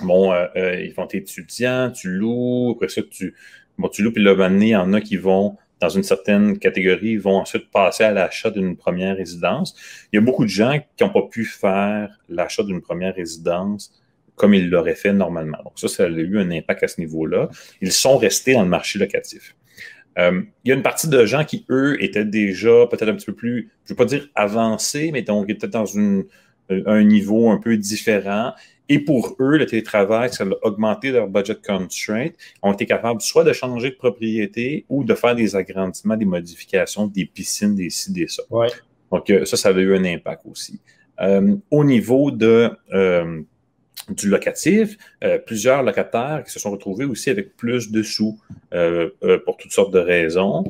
bon, 0.00 0.32
euh, 0.32 0.46
euh, 0.56 0.80
ils 0.80 0.92
vont 0.92 1.04
être 1.04 1.14
étudiants, 1.14 1.90
tu 1.90 2.10
loues, 2.10 2.72
après 2.74 2.88
ça, 2.88 3.02
tu, 3.02 3.34
bon, 3.78 3.88
tu 3.88 4.02
loues, 4.02 4.12
puis 4.12 4.22
là, 4.22 4.34
il 4.50 4.68
y 4.68 4.76
en 4.76 4.92
a 4.92 5.00
qui 5.00 5.16
vont, 5.16 5.56
dans 5.80 5.88
une 5.88 6.02
certaine 6.02 6.58
catégorie, 6.58 7.16
vont 7.16 7.36
ensuite 7.36 7.70
passer 7.70 8.04
à 8.04 8.12
l'achat 8.12 8.50
d'une 8.50 8.76
première 8.76 9.16
résidence. 9.16 9.74
Il 10.12 10.16
y 10.16 10.18
a 10.18 10.22
beaucoup 10.22 10.44
de 10.44 10.50
gens 10.50 10.78
qui 10.96 11.04
n'ont 11.04 11.10
pas 11.10 11.22
pu 11.22 11.44
faire 11.44 12.18
l'achat 12.28 12.62
d'une 12.62 12.80
première 12.80 13.14
résidence 13.14 13.92
comme 14.36 14.54
ils 14.54 14.68
l'auraient 14.68 14.94
fait 14.94 15.12
normalement. 15.12 15.58
Donc 15.64 15.74
ça, 15.76 15.88
ça 15.88 16.04
a 16.04 16.08
eu 16.08 16.38
un 16.38 16.50
impact 16.50 16.82
à 16.82 16.88
ce 16.88 17.00
niveau-là. 17.00 17.48
Ils 17.80 17.92
sont 17.92 18.16
restés 18.18 18.54
dans 18.54 18.62
le 18.62 18.68
marché 18.68 18.98
locatif. 18.98 19.54
Euh, 20.18 20.42
il 20.64 20.68
y 20.68 20.72
a 20.72 20.74
une 20.74 20.82
partie 20.82 21.08
de 21.08 21.26
gens 21.26 21.44
qui, 21.44 21.66
eux, 21.70 22.02
étaient 22.02 22.24
déjà 22.24 22.86
peut-être 22.88 23.08
un 23.08 23.14
petit 23.14 23.26
peu 23.26 23.34
plus, 23.34 23.70
je 23.84 23.92
ne 23.92 23.96
veux 23.96 23.96
pas 23.96 24.04
dire 24.04 24.28
avancés, 24.34 25.10
mais 25.12 25.22
donc 25.22 25.50
étaient 25.50 25.68
dans 25.68 25.86
une, 25.86 26.24
un 26.68 27.02
niveau 27.02 27.50
un 27.50 27.58
peu 27.58 27.76
différent 27.76 28.52
et 28.88 28.98
pour 28.98 29.36
eux, 29.40 29.56
le 29.56 29.66
télétravail, 29.66 30.32
ça 30.32 30.44
a 30.44 30.66
augmenté 30.66 31.10
leur 31.10 31.28
budget 31.28 31.56
constraint. 31.66 32.28
Ils 32.28 32.68
ont 32.68 32.72
été 32.72 32.84
capables 32.84 33.20
soit 33.22 33.44
de 33.44 33.52
changer 33.52 33.90
de 33.90 33.96
propriété 33.96 34.84
ou 34.88 35.04
de 35.04 35.14
faire 35.14 35.34
des 35.34 35.56
agrandissements, 35.56 36.16
des 36.16 36.26
modifications, 36.26 37.06
des 37.06 37.24
piscines, 37.24 37.74
des 37.74 37.88
ci, 37.88 38.12
des 38.12 38.28
ça. 38.28 38.42
Donc, 39.10 39.30
euh, 39.30 39.44
ça, 39.44 39.56
ça 39.56 39.70
a 39.70 39.72
eu 39.72 39.94
un 39.96 40.04
impact 40.04 40.42
aussi. 40.46 40.80
Euh, 41.20 41.56
au 41.70 41.84
niveau 41.84 42.30
de, 42.30 42.70
euh, 42.92 43.40
du 44.10 44.28
locatif, 44.28 44.98
plusieurs 45.46 45.82
locataires 45.82 46.42
qui 46.44 46.52
se 46.52 46.58
sont 46.58 46.70
retrouvés 46.70 47.04
aussi 47.04 47.30
avec 47.30 47.56
plus 47.56 47.90
de 47.90 48.02
sous 48.02 48.38
pour 48.70 49.56
toutes 49.56 49.72
sortes 49.72 49.92
de 49.92 49.98
raisons. 49.98 50.64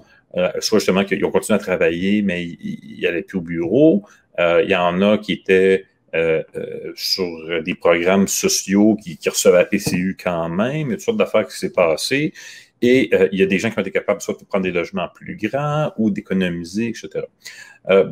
soit 0.61 0.79
justement 0.79 1.05
qu'ils 1.05 1.25
ont 1.25 1.31
continué 1.31 1.57
à 1.57 1.59
travailler, 1.59 2.23
mais 2.23 2.45
ils 2.45 3.00
n'allaient 3.03 3.23
plus 3.23 3.38
au 3.38 3.43
bureau. 3.43 4.05
il 4.38 4.69
y 4.69 4.76
en 4.76 5.03
a 5.03 5.19
qui 5.19 5.33
étaient 5.33 5.87
euh, 6.14 6.45
euh, 6.55 6.93
sur 6.95 7.26
des 7.64 7.75
programmes 7.75 8.29
sociaux 8.29 8.97
qui, 9.03 9.19
recevaient 9.29 9.59
la 9.59 9.64
PCU 9.64 10.17
quand 10.23 10.49
même. 10.49 10.87
Il 10.87 10.91
y 10.91 10.93
a 10.93 10.97
toutes 10.97 11.00
sortes 11.00 11.17
d'affaires 11.17 11.45
qui 11.45 11.59
s'est 11.59 11.73
passé. 11.73 12.33
Et 12.81 13.11
euh, 13.12 13.29
il 13.33 13.41
y 13.41 13.43
a 13.43 13.47
des 13.47 13.59
gens 13.59 13.69
qui 13.69 13.79
ont 13.81 13.83
été 13.83 13.91
capables 13.91 14.21
soit 14.21 14.38
de 14.38 14.45
prendre 14.45 14.62
des 14.62 14.71
logements 14.71 15.09
plus 15.12 15.35
grands 15.35 15.93
ou 15.99 16.11
d'économiser, 16.11 16.88
etc. 16.88 17.26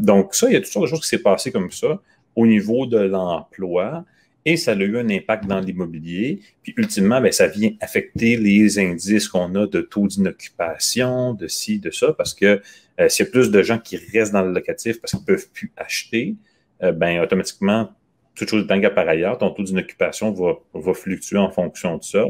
donc, 0.00 0.34
ça, 0.34 0.48
il 0.48 0.54
y 0.54 0.56
a 0.56 0.60
toutes 0.60 0.72
sortes 0.72 0.86
de 0.86 0.90
choses 0.90 1.02
qui 1.02 1.08
s'est 1.08 1.22
passé 1.22 1.52
comme 1.52 1.70
ça 1.70 2.00
au 2.34 2.44
niveau 2.44 2.86
de 2.86 2.98
l'emploi. 2.98 4.04
Et 4.44 4.56
ça 4.56 4.72
a 4.72 4.76
eu 4.76 4.98
un 4.98 5.08
impact 5.08 5.46
dans 5.46 5.60
l'immobilier. 5.60 6.40
Puis 6.62 6.74
ultimement, 6.76 7.20
bien, 7.20 7.30
ça 7.30 7.46
vient 7.46 7.70
affecter 7.80 8.36
les 8.36 8.78
indices 8.78 9.28
qu'on 9.28 9.54
a 9.54 9.66
de 9.66 9.80
taux 9.80 10.08
d'inoccupation, 10.08 11.34
de 11.34 11.46
ci, 11.46 11.78
de 11.78 11.90
ça, 11.90 12.12
parce 12.12 12.34
que 12.34 12.60
s'il 13.08 13.24
y 13.24 13.28
a 13.28 13.30
plus 13.30 13.50
de 13.50 13.62
gens 13.62 13.78
qui 13.78 13.96
restent 13.96 14.32
dans 14.32 14.42
le 14.42 14.52
locatif 14.52 15.00
parce 15.00 15.12
qu'ils 15.12 15.20
ne 15.20 15.26
peuvent 15.26 15.48
plus 15.50 15.72
acheter, 15.76 16.36
euh, 16.82 16.92
ben, 16.92 17.20
automatiquement, 17.20 17.90
toute 18.34 18.48
chose 18.48 18.64
étant 18.64 18.80
par 18.94 19.08
ailleurs, 19.08 19.38
ton 19.38 19.50
taux 19.50 19.62
d'inoccupation 19.62 20.32
va, 20.32 20.54
va 20.74 20.94
fluctuer 20.94 21.38
en 21.38 21.50
fonction 21.50 21.98
de 21.98 22.02
ça. 22.02 22.24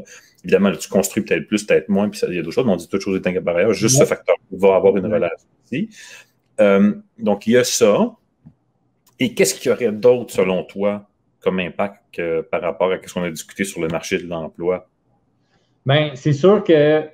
Évidemment, 0.44 0.72
tu 0.72 0.88
construis 0.88 1.22
peut-être 1.22 1.46
plus, 1.46 1.64
peut-être 1.64 1.88
moins, 1.88 2.08
puis 2.08 2.20
il 2.28 2.34
y 2.34 2.38
a 2.38 2.42
d'autres 2.42 2.54
choses, 2.54 2.66
mais 2.66 2.72
on 2.72 2.76
dit 2.76 2.88
toute 2.88 3.00
chose 3.00 3.16
étant 3.16 3.32
par 3.42 3.56
ailleurs. 3.56 3.72
Juste 3.72 3.98
ce 3.98 4.04
facteur 4.04 4.34
va 4.50 4.74
avoir 4.74 4.96
une 4.96 5.06
relation 5.06 5.48
ici. 5.64 5.88
Euh, 6.60 6.94
donc, 7.18 7.46
il 7.46 7.52
y 7.52 7.56
a 7.56 7.64
ça. 7.64 8.14
Et 9.20 9.34
qu'est-ce 9.34 9.54
qu'il 9.54 9.70
y 9.70 9.72
aurait 9.72 9.92
d'autre, 9.92 10.34
selon 10.34 10.64
toi, 10.64 11.08
comme 11.42 11.58
impact 11.58 12.20
par 12.50 12.62
rapport 12.62 12.92
à 12.92 12.98
ce 13.04 13.12
qu'on 13.12 13.22
a 13.22 13.30
discuté 13.30 13.64
sur 13.64 13.80
le 13.80 13.88
marché 13.88 14.18
de 14.18 14.28
l'emploi? 14.28 14.88
Bien, 15.84 16.12
c'est 16.14 16.32
sûr 16.32 16.62
qu'il 16.62 17.10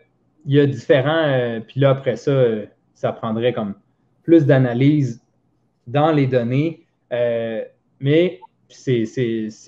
y 0.46 0.60
a 0.60 0.66
différents. 0.66 1.24
Euh, 1.26 1.60
puis 1.60 1.80
là, 1.80 1.90
après 1.90 2.16
ça, 2.16 2.32
ça 2.94 3.12
prendrait 3.12 3.52
comme 3.52 3.74
plus 4.22 4.44
d'analyse 4.44 5.22
dans 5.86 6.12
les 6.12 6.26
données. 6.26 6.84
Euh, 7.12 7.64
mais 8.00 8.40
c'est 8.68 9.06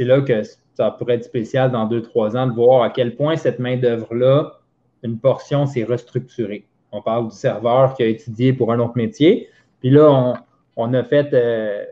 là 0.01 0.21
que 0.21 0.43
ça 0.75 0.91
pourrait 0.91 1.15
être 1.15 1.25
spécial 1.25 1.71
dans 1.71 1.87
deux, 1.87 2.03
trois 2.03 2.37
ans 2.37 2.47
de 2.47 2.53
voir 2.53 2.83
à 2.83 2.91
quel 2.91 3.17
point 3.17 3.37
cette 3.37 3.59
main-d'œuvre-là, 3.59 4.61
une 5.03 5.19
portion 5.19 5.65
s'est 5.65 5.85
restructurée. 5.85 6.67
On 6.93 7.01
parle 7.01 7.29
du 7.29 7.35
serveur 7.35 7.95
qui 7.95 8.03
a 8.03 8.07
étudié 8.07 8.53
pour 8.53 8.73
un 8.73 8.79
autre 8.81 8.97
métier. 8.97 9.49
Puis 9.81 9.89
là, 9.89 10.35
on, 10.77 10.93
a 10.93 11.05
fait 11.05 11.33
euh, 11.33 11.85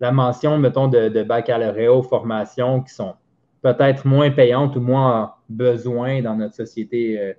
la 0.00 0.12
mention, 0.12 0.58
mettons, 0.58 0.88
de, 0.88 1.08
de 1.08 1.22
baccalauréat 1.22 1.92
aux 1.92 2.02
formations 2.02 2.82
qui 2.82 2.94
sont 2.94 3.14
peut-être 3.62 4.06
moins 4.06 4.30
payantes 4.30 4.76
ou 4.76 4.80
moins 4.80 5.34
besoin 5.48 6.22
dans 6.22 6.34
notre 6.34 6.54
société, 6.54 7.20
euh, 7.20 7.32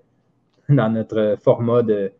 dans 0.69 0.89
notre 0.89 1.37
format 1.41 1.81
de, 1.83 2.11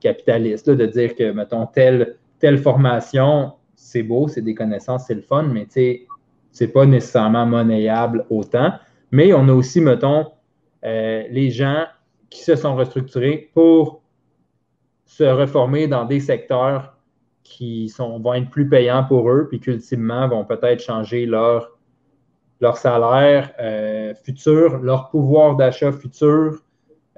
capitaliste, 0.00 0.68
de 0.68 0.86
dire 0.86 1.14
que, 1.14 1.30
mettons, 1.30 1.66
telle, 1.66 2.16
telle 2.40 2.58
formation 2.58 3.52
c'est 3.76 4.02
beau, 4.02 4.28
c'est 4.28 4.42
des 4.42 4.54
connaissances, 4.54 5.06
c'est 5.06 5.14
le 5.14 5.22
fun, 5.22 5.44
mais 5.44 5.66
tu 5.66 5.72
sais, 5.72 6.06
c'est 6.50 6.68
pas 6.68 6.84
nécessairement 6.84 7.46
monnayable 7.46 8.26
autant. 8.30 8.72
Mais 9.10 9.32
on 9.32 9.48
a 9.48 9.52
aussi, 9.52 9.80
mettons, 9.80 10.32
euh, 10.84 11.24
les 11.30 11.50
gens 11.50 11.84
qui 12.28 12.42
se 12.42 12.56
sont 12.56 12.74
restructurés 12.74 13.50
pour 13.54 14.02
se 15.04 15.24
reformer 15.24 15.86
dans 15.86 16.04
des 16.04 16.20
secteurs 16.20 16.96
qui 17.44 17.88
sont, 17.88 18.18
vont 18.20 18.34
être 18.34 18.50
plus 18.50 18.68
payants 18.68 19.04
pour 19.04 19.30
eux, 19.30 19.46
puis 19.48 19.60
qu'ultimement 19.60 20.28
vont 20.28 20.44
peut-être 20.44 20.82
changer 20.82 21.26
leur, 21.26 21.78
leur 22.60 22.76
salaire 22.76 23.52
euh, 23.60 24.14
futur, 24.14 24.78
leur 24.78 25.10
pouvoir 25.10 25.56
d'achat 25.56 25.92
futur. 25.92 26.60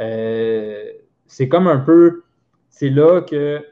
Euh, 0.01 0.85
c'est 1.27 1.49
comme 1.49 1.69
un 1.69 1.79
peu, 1.79 2.23
c'est 2.69 2.91
là 2.91 3.21
que 3.21 3.65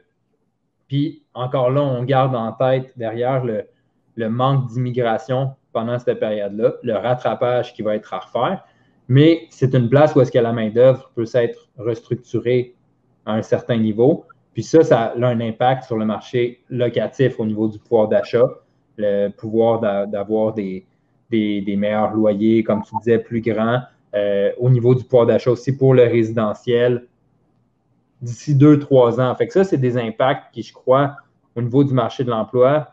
puis 0.93 1.23
encore 1.33 1.71
là, 1.71 1.81
on 1.81 2.03
garde 2.03 2.35
en 2.35 2.51
tête 2.51 2.93
derrière 2.97 3.43
le, 3.43 4.29
manque 4.29 4.67
d'immigration 4.67 5.55
pendant 5.71 5.97
cette 5.97 6.19
période-là, 6.19 6.73
le 6.83 6.93
rattrapage 6.93 7.73
qui 7.73 7.81
va 7.81 7.95
être 7.95 8.13
à 8.13 8.19
refaire. 8.19 8.63
Mais 9.07 9.47
c'est 9.49 9.73
une 9.73 9.89
place 9.89 10.13
où 10.15 10.21
est-ce 10.21 10.31
que 10.31 10.37
la 10.37 10.53
main-d'œuvre 10.53 11.11
peut 11.15 11.25
s'être 11.25 11.67
restructurée 11.79 12.75
à 13.25 13.33
un 13.33 13.41
certain 13.41 13.77
niveau. 13.77 14.25
Puis 14.53 14.63
ça, 14.63 14.83
ça 14.83 15.13
a 15.19 15.27
un 15.27 15.41
impact 15.41 15.83
sur 15.83 15.97
le 15.97 16.05
marché 16.05 16.63
locatif 16.69 17.39
au 17.39 17.45
niveau 17.45 17.67
du 17.67 17.79
pouvoir 17.79 18.07
d'achat, 18.07 18.47
le 18.97 19.29
pouvoir 19.29 19.79
d'avoir 20.07 20.53
des, 20.53 20.85
meilleurs 21.31 22.13
loyers, 22.13 22.63
comme 22.63 22.83
tu 22.83 22.95
disais, 22.97 23.17
plus 23.17 23.41
grands, 23.41 23.81
euh, 24.13 24.51
au 24.59 24.69
niveau 24.69 24.93
du 24.93 25.03
pouvoir 25.03 25.25
d'achat 25.25 25.51
aussi 25.51 25.75
pour 25.75 25.95
le 25.95 26.03
résidentiel, 26.03 27.07
d'ici 28.21 28.55
deux, 28.55 28.77
trois 28.77 29.19
ans. 29.19 29.33
Fait 29.35 29.47
que 29.47 29.53
ça, 29.53 29.63
c'est 29.63 29.77
des 29.77 29.97
impacts 29.97 30.53
qui, 30.53 30.61
je 30.61 30.71
crois, 30.71 31.17
au 31.55 31.61
niveau 31.61 31.83
du 31.83 31.93
marché 31.93 32.23
de 32.23 32.29
l'emploi, 32.29 32.89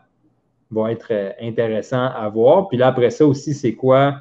vont 0.71 0.87
être 0.87 1.07
euh, 1.11 1.31
intéressants 1.41 2.07
à 2.07 2.27
voir. 2.29 2.69
Puis 2.69 2.77
là, 2.77 2.87
après 2.87 3.11
ça 3.11 3.25
aussi, 3.25 3.53
c'est 3.53 3.75
quoi 3.75 4.15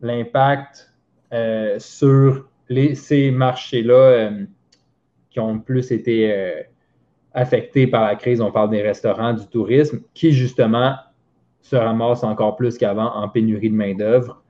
l'impact 0.00 0.90
euh, 1.32 1.78
sur 1.78 2.48
ces 2.68 3.30
marchés-là 3.30 4.30
qui 5.36 5.40
ont 5.40 5.58
plus 5.58 5.92
été 5.92 6.64
affectés 7.34 7.86
par 7.86 8.06
la 8.06 8.16
crise. 8.16 8.40
On 8.40 8.50
parle 8.50 8.70
des 8.70 8.80
restaurants, 8.80 9.34
du 9.34 9.46
tourisme, 9.48 10.00
qui 10.14 10.32
justement 10.32 10.94
se 11.60 11.76
ramassent 11.76 12.24
encore 12.24 12.56
plus 12.56 12.78
qu'avant 12.78 13.14
en 13.14 13.28
pénurie 13.28 13.68
de 13.68 13.74
main-d'œuvre. 13.74 14.42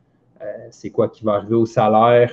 c'est 0.70 0.90
quoi 0.90 1.08
qui 1.08 1.24
va 1.24 1.34
arriver 1.34 1.56
au 1.56 1.66
salaire 1.66 2.30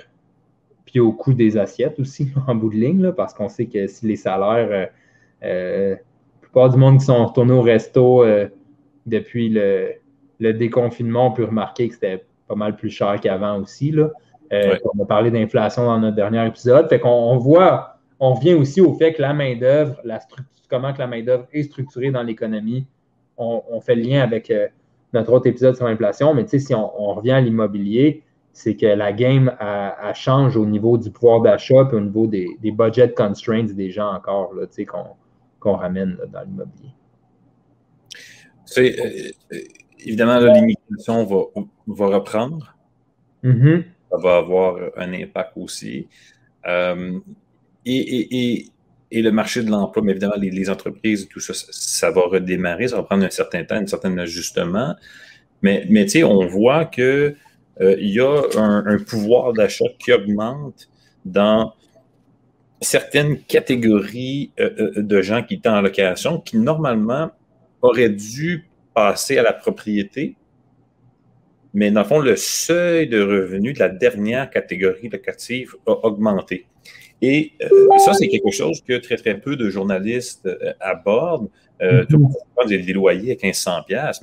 puis 0.85 0.99
au 0.99 1.13
coût 1.13 1.33
des 1.33 1.57
assiettes 1.57 1.99
aussi, 1.99 2.31
en 2.47 2.53
bout 2.53 2.69
de 2.69 2.75
ligne, 2.75 3.11
parce 3.13 3.33
qu'on 3.33 3.49
sait 3.49 3.65
que 3.65 3.87
si 3.87 4.05
les 4.05 4.17
salaires 4.17 4.89
la 5.41 5.95
plupart 6.39 6.69
du 6.69 6.77
monde 6.77 6.99
qui 6.99 7.05
sont 7.05 7.25
retournés 7.25 7.53
au 7.53 7.61
resto 7.61 8.23
depuis 9.07 9.49
le, 9.49 9.93
le, 10.39 10.53
déconfinement, 10.53 11.27
on 11.27 11.31
peut 11.31 11.45
remarquer 11.45 11.87
que 11.87 11.95
c'était 11.95 12.23
pas 12.47 12.55
mal 12.55 12.75
plus 12.75 12.91
cher 12.91 13.19
qu'avant 13.19 13.59
aussi. 13.59 13.89
Là. 13.89 14.11
On 14.51 15.01
a 15.01 15.05
parlé 15.07 15.31
d'inflation 15.31 15.85
dans 15.85 15.97
notre 15.97 16.15
dernier 16.15 16.45
épisode. 16.45 16.87
Fait 16.87 16.99
qu'on 16.99 17.37
voit, 17.37 17.92
on 18.19 18.33
revient 18.33 18.53
aussi 18.53 18.81
au 18.81 18.93
fait 18.93 19.13
que 19.13 19.21
la 19.21 19.33
main-d'œuvre, 19.33 20.01
comment 20.69 20.93
que 20.93 20.99
la 20.99 21.07
main-d'œuvre 21.07 21.47
est 21.53 21.63
structurée 21.63 22.11
dans 22.11 22.23
l'économie. 22.23 22.85
On, 23.37 23.81
fait 23.81 23.95
le 23.95 24.03
lien 24.03 24.21
avec 24.21 24.53
notre 25.11 25.33
autre 25.33 25.47
épisode 25.47 25.75
sur 25.75 25.87
l'inflation, 25.87 26.33
mais 26.33 26.45
si 26.47 26.73
on, 26.73 27.13
revient 27.15 27.31
à 27.31 27.41
l'immobilier, 27.41 28.23
c'est 28.53 28.75
que 28.75 28.85
la 28.85 29.11
game 29.11 29.51
change 30.13 30.55
au 30.55 30.65
niveau 30.65 30.97
du 30.97 31.09
pouvoir 31.09 31.41
d'achat 31.41 31.89
et 31.91 31.95
au 31.95 31.99
niveau 31.99 32.27
des, 32.27 32.55
budget 32.63 33.11
constraints 33.11 33.63
des 33.63 33.89
gens 33.89 34.13
encore 34.13 34.53
qu'on 35.59 35.73
ramène 35.73 36.17
dans 36.31 36.41
l'immobilier. 36.41 36.93
Euh, 38.77 38.91
euh, 39.51 39.57
évidemment, 39.99 40.39
la 40.39 40.53
limitation 40.53 41.25
va, 41.25 42.07
reprendre. 42.07 42.75
Mm-hmm. 43.43 43.83
Ça 44.11 44.17
va 44.17 44.37
avoir 44.37 44.77
un 44.97 45.13
impact 45.13 45.51
aussi. 45.55 46.07
Euh, 46.67 47.19
et, 47.85 48.69
le 49.11 49.31
marché 49.31 49.61
de 49.61 49.69
l'emploi, 49.69 50.03
mais 50.03 50.11
évidemment, 50.11 50.35
les, 50.37 50.69
entreprises, 50.69 51.27
tout 51.29 51.39
ça, 51.39 51.53
ça, 51.53 52.09
va 52.09 52.21
redémarrer, 52.21 52.87
ça 52.87 52.95
va 52.97 53.03
prendre 53.03 53.23
un 53.23 53.29
certain 53.29 53.63
temps, 53.63 53.75
un 53.75 53.85
certain 53.85 54.17
ajustement. 54.17 54.95
Mais, 55.61 55.85
tu 55.87 56.09
sais, 56.09 56.23
on 56.23 56.45
voit 56.45 56.85
que 56.85 57.35
euh, 57.81 57.95
il 57.99 58.09
y 58.09 58.19
a 58.19 58.41
un, 58.55 58.97
pouvoir 58.99 59.53
d'achat 59.53 59.85
qui 59.99 60.11
augmente 60.11 60.89
dans 61.25 61.73
certaines 62.81 63.39
catégories 63.39 64.51
euh, 64.59 64.91
euh, 64.97 65.01
de 65.01 65.21
gens 65.21 65.41
qui 65.41 65.55
étaient 65.55 65.69
en 65.69 65.81
location 65.81 66.39
qui 66.39 66.57
normalement 66.57 67.31
auraient 67.81 68.09
dû 68.09 68.67
passer 68.93 69.37
à 69.37 69.43
la 69.43 69.53
propriété. 69.53 70.35
Mais 71.73 71.89
dans 71.89 72.01
le 72.01 72.07
fond, 72.07 72.19
le 72.19 72.35
seuil 72.35 73.07
de 73.07 73.21
revenus 73.21 73.73
de 73.73 73.79
la 73.79 73.89
dernière 73.89 74.49
catégorie 74.49 75.09
locative 75.09 75.75
a 75.87 75.91
augmenté. 75.91 76.67
Et 77.21 77.53
ça, 78.05 78.13
c'est 78.13 78.27
quelque 78.27 78.51
chose 78.51 78.81
que 78.81 78.97
très, 78.97 79.15
très 79.15 79.39
peu 79.39 79.55
de 79.55 79.69
journalistes 79.69 80.49
abordent. 80.79 81.49
Euh, 81.81 82.05
tout 82.05 82.17
le 82.17 82.67
des, 82.67 82.77
des 82.77 82.93
loyers 82.93 83.31
à 83.31 83.35
1500 83.35 83.71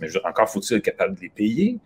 mais 0.00 0.09
encore 0.25 0.49
faut-il 0.49 0.76
être 0.76 0.85
capable 0.85 1.16
de 1.16 1.23
les 1.23 1.28
payer. 1.28 1.78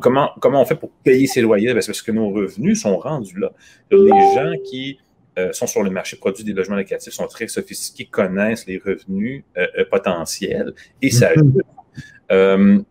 Comment, 0.00 0.30
comment 0.40 0.60
on 0.60 0.64
fait 0.64 0.74
pour 0.74 0.90
payer 0.90 1.26
ces 1.26 1.40
loyers? 1.40 1.72
Ben, 1.72 1.80
c'est 1.80 1.92
parce 1.92 2.02
que 2.02 2.12
nos 2.12 2.30
revenus 2.30 2.82
sont 2.82 2.98
rendus 2.98 3.38
là. 3.38 3.52
Les 3.90 4.08
gens 4.08 4.52
qui 4.64 4.98
euh, 5.38 5.52
sont 5.52 5.66
sur 5.66 5.82
le 5.82 5.90
marché 5.90 6.16
produit 6.16 6.44
des 6.44 6.52
logements 6.52 6.76
locatifs 6.76 7.12
sont 7.12 7.26
très 7.26 7.48
sophistiqués, 7.48 8.06
connaissent 8.06 8.66
les 8.66 8.78
revenus 8.78 9.44
euh, 9.56 9.66
euh, 9.78 9.84
potentiels 9.90 10.74
et 11.00 11.10
ça 11.10 11.32
mm-hmm. 11.34 12.84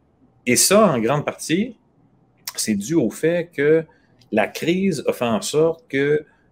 et 0.46 0.56
ça, 0.56 0.94
en 0.94 1.00
grande 1.00 1.26
partie, 1.26 1.78
c'est 2.56 2.76
dû 2.76 2.96
au 2.96 3.10
fait 3.10 3.50
que 3.54 3.84
la 4.32 4.48
crise 4.48 5.04
a 5.08 5.14
fait 5.14 5.26
en 5.26 5.42
sorte 5.42 5.88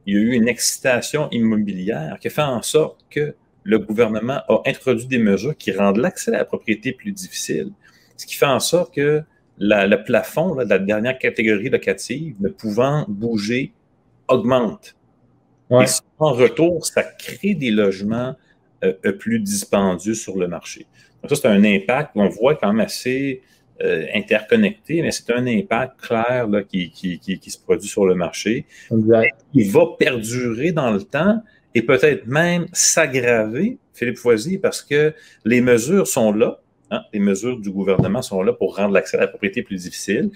qu'il 0.04 0.14
y 0.14 0.18
a 0.18 0.20
eu 0.20 0.34
une 0.34 0.48
excitation 0.48 1.30
immobilière 1.32 2.18
qui 2.20 2.28
a 2.28 2.32
fait 2.32 2.42
en 2.42 2.62
sorte 2.62 3.06
que 3.10 3.36
le 3.64 3.80
gouvernement 3.80 4.42
a 4.48 4.62
introduit 4.66 5.08
des 5.08 5.20
mesures 5.20 5.56
qui 5.56 5.72
rendent 5.72 5.98
l'accès 5.98 6.34
à 6.34 6.40
la 6.40 6.46
propriété 6.46 6.94
plus 6.94 7.12
difficile. 7.12 7.72
Ce 8.18 8.26
qui 8.26 8.36
fait 8.36 8.46
en 8.46 8.60
sorte 8.60 8.94
que 8.94 9.24
le 9.58 9.96
plafond 10.04 10.56
de 10.56 10.64
la 10.64 10.80
dernière 10.80 11.20
catégorie 11.20 11.70
locative, 11.70 12.36
ne 12.40 12.50
pouvant 12.50 13.06
bouger, 13.08 13.74
augmente. 14.28 14.96
Et 15.70 15.86
en 16.20 16.34
retour, 16.34 16.86
ça 16.86 17.04
crée 17.04 17.54
des 17.54 17.72
logements 17.72 18.36
euh, 18.84 18.94
euh, 19.06 19.14
plus 19.14 19.40
dispendieux 19.40 20.16
sur 20.16 20.38
le 20.38 20.48
marché. 20.48 20.86
Donc 21.22 21.30
ça, 21.30 21.36
c'est 21.36 21.48
un 21.48 21.64
impact 21.64 22.14
qu'on 22.14 22.28
voit 22.28 22.56
quand 22.56 22.74
même 22.74 22.86
assez 22.86 23.42
euh, 23.84 24.06
interconnecté, 24.14 25.02
mais 25.02 25.12
c'est 25.12 25.32
un 25.32 25.46
impact 25.48 26.02
clair 26.02 26.48
là, 26.48 26.64
qui, 26.64 26.92
qui, 26.92 27.52
se 27.52 27.60
produit 27.60 27.90
sur 27.90 28.06
le 28.06 28.16
marché. 28.16 28.66
Il 29.54 29.72
va 29.72 29.86
perdurer 29.98 30.72
dans 30.72 30.92
le 30.92 31.02
temps 31.02 31.42
et 31.74 31.82
peut-être 31.82 32.28
même 32.28 32.68
s'aggraver, 32.74 33.78
Philippe 33.94 34.18
Foisy, 34.18 34.58
parce 34.58 34.82
que 34.82 35.14
les 35.46 35.62
mesures 35.62 36.08
sont 36.08 36.32
là, 36.34 36.62
Hein, 36.92 37.06
les 37.14 37.22
mesures 37.22 37.58
du 37.58 37.72
gouvernement 37.72 38.22
sont 38.22 38.44
là 38.44 38.52
pour 38.52 38.76
rendre 38.76 38.94
l'accès 38.94 39.16
à 39.16 39.22
la 39.22 39.28
propriété 39.28 39.64
plus 39.64 39.84
difficile 39.84 40.30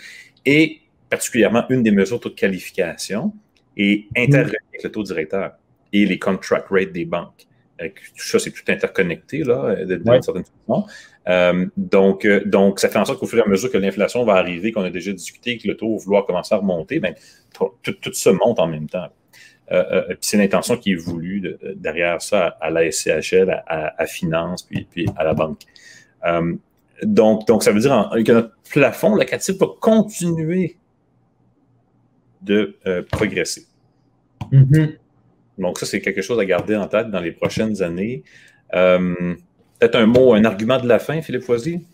et 0.46 0.80
particulièrement 1.10 1.66
une 1.70 1.84
des 1.84 1.92
mesures 1.92 2.22
de 2.22 2.30
qualification 2.30 3.34
et 3.76 4.08
intervenir 4.16 4.60
avec 4.70 4.84
le 4.84 4.90
taux 4.90 5.04
directeur 5.04 5.52
et 5.92 6.06
les 6.06 6.18
contract 6.18 6.70
rates 6.70 6.94
des 6.94 7.04
banques. 7.04 7.46
Euh, 7.82 7.90
tout 7.90 8.24
ça, 8.24 8.40
c'est 8.40 8.52
tout 8.52 8.64
interconnecté 8.70 9.44
là, 9.44 9.76
d'une 9.84 10.22
certaine 10.22 10.46
façon. 10.46 10.86
Euh, 11.28 11.66
donc, 11.76 12.26
euh, 12.26 12.44
donc, 12.46 12.80
ça 12.80 12.90
fait 12.90 13.00
en 13.00 13.06
sorte 13.06 13.20
qu'au 13.20 13.26
fur 13.26 13.40
et 13.40 13.42
à 13.42 13.48
mesure 13.48 13.72
que 13.72 13.78
l'inflation 13.78 14.24
va 14.26 14.34
arriver, 14.34 14.72
qu'on 14.72 14.84
a 14.84 14.90
déjà 14.90 15.12
discuté, 15.12 15.58
que 15.58 15.68
le 15.68 15.76
taux 15.76 15.98
va 15.98 16.04
vouloir 16.04 16.26
commencer 16.26 16.54
à 16.54 16.60
remonter, 16.60 17.00
ben, 17.00 17.16
tout, 17.54 17.94
tout, 17.94 18.14
ça 18.14 18.32
monte 18.34 18.60
en 18.60 18.68
même 18.68 18.88
temps. 18.88 19.10
puis 19.70 20.18
c'est 20.22 20.38
l'intention 20.38 20.78
qui 20.78 20.92
est 20.92 20.96
voulue 20.96 21.58
derrière 21.76 22.22
ça 22.22 22.58
à 22.62 22.70
la 22.70 22.92
SCHL, 22.92 23.64
à, 23.66 24.00
à, 24.00 24.06
Finance, 24.06 24.64
puis, 24.64 24.88
puis 24.90 25.08
à 25.18 25.24
la 25.24 25.34
banque. 25.34 25.62
Euh, 26.26 26.56
donc, 27.04 27.48
donc, 27.48 27.64
ça 27.64 27.72
veut 27.72 27.80
dire 27.80 28.10
que 28.26 28.32
notre 28.32 28.56
plafond 28.72 29.16
locatif 29.16 29.58
va 29.58 29.68
continuer 29.80 30.78
de 32.42 32.78
euh, 32.86 33.04
progresser. 33.04 33.66
Mm-hmm. 34.52 34.98
Donc, 35.58 35.80
ça, 35.80 35.86
c'est 35.86 36.02
quelque 36.02 36.22
chose 36.22 36.40
à 36.40 36.46
garder 36.46 36.76
en 36.76 36.88
tête 36.88 37.10
dans 37.10 37.20
les 37.20 37.32
prochaines 37.32 37.82
années. 37.82 38.24
Euh, 39.84 39.88
peut-être 39.88 39.96
un 39.96 40.06
mot, 40.06 40.34
un 40.34 40.46
argument 40.46 40.80
de 40.80 40.88
la 40.88 41.00
fin, 41.00 41.22
Philippe 41.22 41.44
Foisy? 41.44 41.86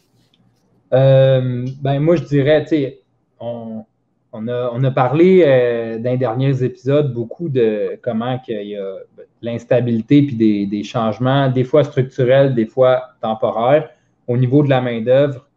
ben, 0.91 1.99
moi, 1.99 2.15
je 2.17 2.23
dirais, 2.23 2.63
tu 2.63 2.69
sais, 2.69 3.01
on, 3.39 3.85
a, 4.47 4.91
parlé 4.91 5.41
dans 5.99 6.11
les 6.11 6.17
derniers 6.17 6.63
épisodes 6.63 7.13
beaucoup 7.13 7.49
de 7.49 7.99
comment 8.01 8.39
il 8.47 8.67
y 8.67 8.75
a 8.75 8.97
l'instabilité 9.41 10.21
puis 10.21 10.35
des, 10.35 10.65
des, 10.65 10.83
changements, 10.83 11.49
des 11.49 11.63
fois 11.63 11.83
structurels, 11.83 12.53
des 12.53 12.65
fois 12.65 13.01
temporaires 13.21 13.89
au 14.27 14.37
niveau 14.37 14.63
de 14.63 14.69
la 14.69 14.81
main-d'œuvre, 14.81 15.47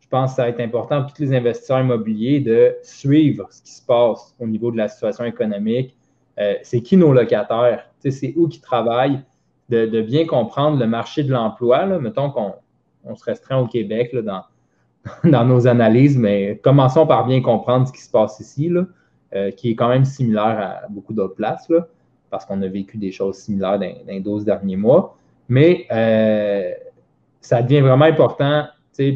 je 0.00 0.08
pense 0.08 0.32
que 0.32 0.36
ça 0.36 0.42
va 0.42 0.48
être 0.50 0.60
important 0.60 1.02
pour 1.02 1.12
tous 1.12 1.22
les 1.22 1.34
investisseurs 1.34 1.80
immobiliers 1.80 2.40
de 2.40 2.76
suivre 2.82 3.48
ce 3.50 3.62
qui 3.62 3.72
se 3.72 3.82
passe 3.84 4.34
au 4.38 4.46
niveau 4.46 4.70
de 4.70 4.76
la 4.76 4.88
situation 4.88 5.24
économique. 5.24 5.96
Euh, 6.38 6.54
c'est 6.62 6.82
qui 6.82 6.96
nos 6.96 7.12
locataires? 7.12 7.88
C'est 7.98 8.34
où 8.36 8.48
qui 8.48 8.60
travaillent? 8.60 9.20
De, 9.68 10.02
bien 10.02 10.26
comprendre 10.26 10.78
le 10.78 10.86
marché 10.86 11.22
de 11.22 11.32
l'emploi. 11.32 11.86
Mettons 11.98 12.30
qu'on 12.30 13.14
se 13.14 13.24
restreint 13.24 13.58
au 13.58 13.66
Québec 13.66 14.14
dans, 14.14 14.42
dans 15.24 15.44
nos 15.44 15.66
analyses, 15.66 16.18
mais 16.18 16.60
commençons 16.62 17.06
par 17.06 17.26
bien 17.26 17.40
comprendre 17.40 17.86
ce 17.88 17.92
qui 17.92 18.02
se 18.02 18.10
passe 18.10 18.38
ici, 18.40 18.70
euh, 19.34 19.50
qui 19.50 19.70
est 19.70 19.74
quand 19.74 19.88
même 19.88 20.04
similaire 20.04 20.82
à 20.84 20.88
beaucoup 20.88 21.14
d'autres 21.14 21.34
places, 21.34 21.72
parce 22.30 22.44
qu'on 22.44 22.60
a 22.60 22.68
vécu 22.68 22.98
des 22.98 23.12
choses 23.12 23.36
similaires 23.36 23.78
dans, 23.78 23.94
les 24.06 24.20
12 24.20 24.44
derniers 24.44 24.76
mois. 24.76 25.16
Mais 25.48 25.86
euh, 25.90 26.72
ça 27.40 27.62
devient 27.62 27.80
vraiment 27.80 28.04
important 28.04 28.66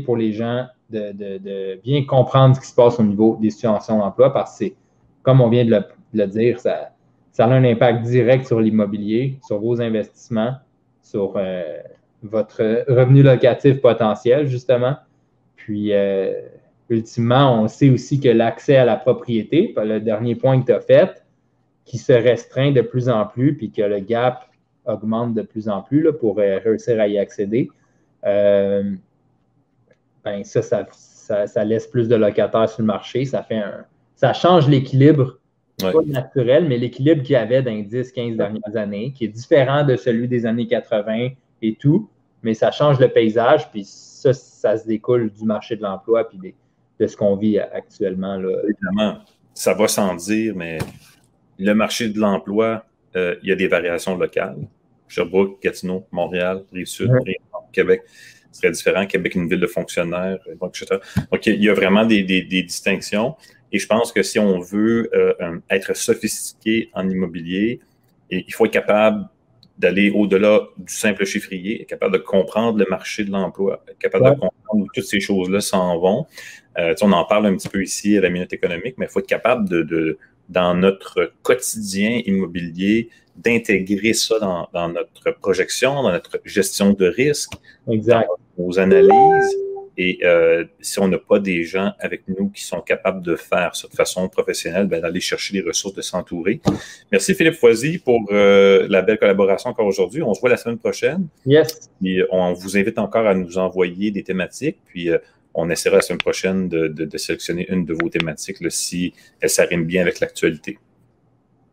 pour 0.04 0.16
les 0.16 0.32
gens 0.32 0.66
de, 0.90 1.80
bien 1.82 2.04
comprendre 2.04 2.56
ce 2.56 2.60
qui 2.60 2.66
se 2.68 2.74
passe 2.74 2.98
au 2.98 3.02
niveau 3.02 3.36
des 3.40 3.50
situations 3.50 3.98
d'emploi 3.98 4.32
parce 4.32 4.58
que 4.58 4.66
comme 5.22 5.40
on 5.40 5.48
vient 5.48 5.64
de 5.64 5.82
le, 6.12 6.26
dire, 6.26 6.60
ça, 6.60 6.90
ça, 7.36 7.44
a 7.44 7.50
un 7.50 7.64
impact 7.64 8.06
direct 8.06 8.46
sur 8.46 8.60
l'immobilier, 8.60 9.38
sur 9.46 9.58
vos 9.58 9.82
investissements, 9.82 10.54
sur 11.02 11.34
euh, 11.36 11.82
votre 12.22 12.86
revenu 12.88 13.22
locatif 13.22 13.82
potentiel, 13.82 14.46
justement. 14.46 14.96
Puis, 15.54 15.92
euh, 15.92 16.32
ultimement, 16.88 17.60
on 17.60 17.68
sait 17.68 17.90
aussi 17.90 18.20
que 18.20 18.30
l'accès 18.30 18.76
à 18.76 18.86
la 18.86 18.96
propriété, 18.96 19.74
le 19.76 19.98
dernier 19.98 20.34
point 20.34 20.58
que 20.62 20.64
tu 20.64 20.72
as 20.72 20.80
fait, 20.80 21.26
qui 21.84 21.98
se 21.98 22.14
restreint 22.14 22.72
de 22.72 22.80
plus 22.80 23.10
en 23.10 23.26
plus, 23.26 23.54
puis 23.54 23.70
que 23.70 23.82
le 23.82 24.00
gap 24.00 24.46
augmente 24.86 25.34
de 25.34 25.42
plus 25.42 25.68
en 25.68 25.82
plus 25.82 26.00
là, 26.00 26.14
pour 26.14 26.38
euh, 26.38 26.58
réussir 26.64 26.98
à 26.98 27.06
y 27.06 27.18
accéder. 27.18 27.68
Ben 28.24 28.96
ça, 30.42 31.64
laisse 31.66 31.86
plus 31.86 32.08
de 32.08 32.16
locataires 32.16 32.70
sur 32.70 32.80
le 32.80 32.86
marché. 32.86 33.26
Ça 33.26 34.32
change 34.32 34.70
l'équilibre, 34.70 35.38
pas 35.78 35.92
naturel, 36.06 36.66
mais 36.66 36.78
l'équilibre 36.78 37.22
qu'il 37.22 37.34
y 37.34 37.36
avait 37.36 37.62
dans 37.62 37.72
les 37.72 37.84
10-15 37.84 38.36
dernières 38.36 38.76
années, 38.76 39.12
qui 39.12 39.24
est 39.24 39.28
différent 39.28 39.84
de 39.84 39.96
celui 39.96 40.28
des 40.28 40.46
années 40.46 40.66
80 40.66 41.30
et 41.62 41.74
tout, 41.74 42.08
mais 42.42 42.54
ça 42.54 42.70
change 42.70 42.98
le 42.98 43.08
paysage, 43.08 43.70
puis 43.70 43.84
ça, 43.84 44.32
ça 44.32 44.76
se 44.78 44.86
découle 44.86 45.30
du 45.30 45.44
marché 45.44 45.76
de 45.76 45.82
l'emploi, 45.82 46.28
puis 46.28 46.54
de 46.98 47.06
ce 47.06 47.16
qu'on 47.16 47.36
vit 47.36 47.58
actuellement. 47.58 48.36
Là. 48.36 48.56
Évidemment, 48.64 49.18
ça 49.52 49.74
va 49.74 49.88
sans 49.88 50.14
dire, 50.14 50.54
mais 50.56 50.78
le 51.58 51.74
marché 51.74 52.08
de 52.08 52.18
l'emploi, 52.18 52.84
euh, 53.16 53.36
il 53.42 53.48
y 53.48 53.52
a 53.52 53.56
des 53.56 53.68
variations 53.68 54.16
locales. 54.16 54.58
Sherbrooke, 55.08 55.62
Gatineau, 55.62 56.06
Montréal, 56.10 56.64
Rive-Sud, 56.72 57.10
Québec 57.72 58.02
serait 58.52 58.70
différent. 58.70 59.06
Québec 59.06 59.34
une 59.34 59.48
ville 59.48 59.60
de 59.60 59.66
fonctionnaires, 59.66 60.38
etc. 60.50 60.98
Donc, 61.30 61.46
il 61.46 61.62
y 61.62 61.68
a 61.68 61.74
vraiment 61.74 62.04
des, 62.04 62.22
distinctions. 62.22 63.36
Et 63.72 63.78
je 63.78 63.86
pense 63.86 64.12
que 64.12 64.22
si 64.22 64.38
on 64.38 64.60
veut 64.60 65.10
euh, 65.14 65.58
être 65.70 65.96
sophistiqué 65.96 66.90
en 66.94 67.08
immobilier, 67.08 67.80
il 68.30 68.52
faut 68.52 68.66
être 68.66 68.72
capable 68.72 69.28
d'aller 69.78 70.10
au-delà 70.10 70.68
du 70.78 70.92
simple 70.92 71.24
chiffrier, 71.24 71.82
être 71.82 71.88
capable 71.88 72.14
de 72.14 72.18
comprendre 72.18 72.78
le 72.78 72.86
marché 72.88 73.24
de 73.24 73.30
l'emploi, 73.30 73.84
être 73.88 73.98
capable 73.98 74.24
de 74.24 74.30
comprendre 74.30 74.54
où 74.72 74.86
toutes 74.92 75.04
ces 75.04 75.20
choses-là 75.20 75.60
s'en 75.60 75.98
vont. 75.98 76.26
Euh, 76.78 76.94
on 77.02 77.12
en 77.12 77.24
parle 77.24 77.46
un 77.46 77.56
petit 77.56 77.68
peu 77.68 77.82
ici 77.82 78.16
à 78.16 78.22
la 78.22 78.30
minute 78.30 78.52
économique, 78.52 78.94
mais 78.96 79.06
il 79.06 79.08
faut 79.08 79.20
être 79.20 79.26
capable 79.26 79.68
de, 79.68 80.18
dans 80.48 80.74
notre 80.74 81.32
quotidien 81.42 82.22
immobilier, 82.24 83.10
d'intégrer 83.36 84.14
ça 84.14 84.38
dans, 84.38 84.68
dans, 84.72 84.88
notre 84.88 85.30
projection, 85.40 86.02
dans 86.02 86.12
notre 86.12 86.40
gestion 86.44 86.92
de 86.92 87.06
risque, 87.06 87.52
exact. 87.90 88.28
dans 88.56 88.64
nos 88.64 88.78
analyses. 88.78 89.56
Et 89.98 90.20
euh, 90.24 90.64
si 90.80 90.98
on 90.98 91.08
n'a 91.08 91.18
pas 91.18 91.38
des 91.38 91.64
gens 91.64 91.92
avec 92.00 92.22
nous 92.28 92.50
qui 92.50 92.62
sont 92.62 92.80
capables 92.80 93.22
de 93.22 93.34
faire 93.34 93.74
ça 93.74 93.88
de 93.88 93.94
façon 93.94 94.28
professionnelle, 94.28 94.86
ben, 94.86 95.00
d'aller 95.00 95.20
chercher 95.20 95.54
les 95.54 95.62
ressources, 95.62 95.94
de 95.94 96.02
s'entourer. 96.02 96.60
Merci 97.10 97.34
Philippe 97.34 97.54
Foisy 97.54 97.98
pour 97.98 98.20
euh, 98.30 98.86
la 98.90 99.02
belle 99.02 99.18
collaboration 99.18 99.70
encore 99.70 99.86
aujourd'hui. 99.86 100.22
On 100.22 100.34
se 100.34 100.40
voit 100.40 100.50
la 100.50 100.58
semaine 100.58 100.78
prochaine. 100.78 101.28
Yes. 101.46 101.90
Puis 102.00 102.22
on 102.30 102.52
vous 102.52 102.76
invite 102.76 102.98
encore 102.98 103.26
à 103.26 103.34
nous 103.34 103.56
envoyer 103.56 104.10
des 104.10 104.22
thématiques. 104.22 104.78
Puis 104.86 105.08
euh, 105.08 105.18
on 105.54 105.70
essaiera 105.70 105.96
la 105.96 106.02
semaine 106.02 106.18
prochaine 106.18 106.68
de, 106.68 106.88
de, 106.88 107.06
de 107.06 107.18
sélectionner 107.18 107.66
une 107.70 107.86
de 107.86 107.94
vos 107.94 108.10
thématiques 108.10 108.60
là, 108.60 108.68
si 108.68 109.14
elle 109.40 109.48
s'arrime 109.48 109.84
bien 109.84 110.02
avec 110.02 110.20
l'actualité. 110.20 110.78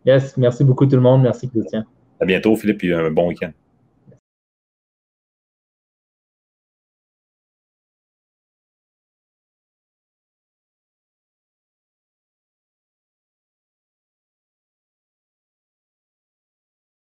Yes. 0.06 0.38
Merci 0.38 0.64
beaucoup 0.64 0.86
tout 0.86 0.96
le 0.96 1.02
monde. 1.02 1.24
Merci 1.24 1.50
Christian. 1.50 1.84
À 2.22 2.26
bientôt 2.26 2.56
Philippe 2.56 2.84
et 2.86 2.94
un 2.94 3.12
bon 3.12 3.28
week-end. 3.28 3.52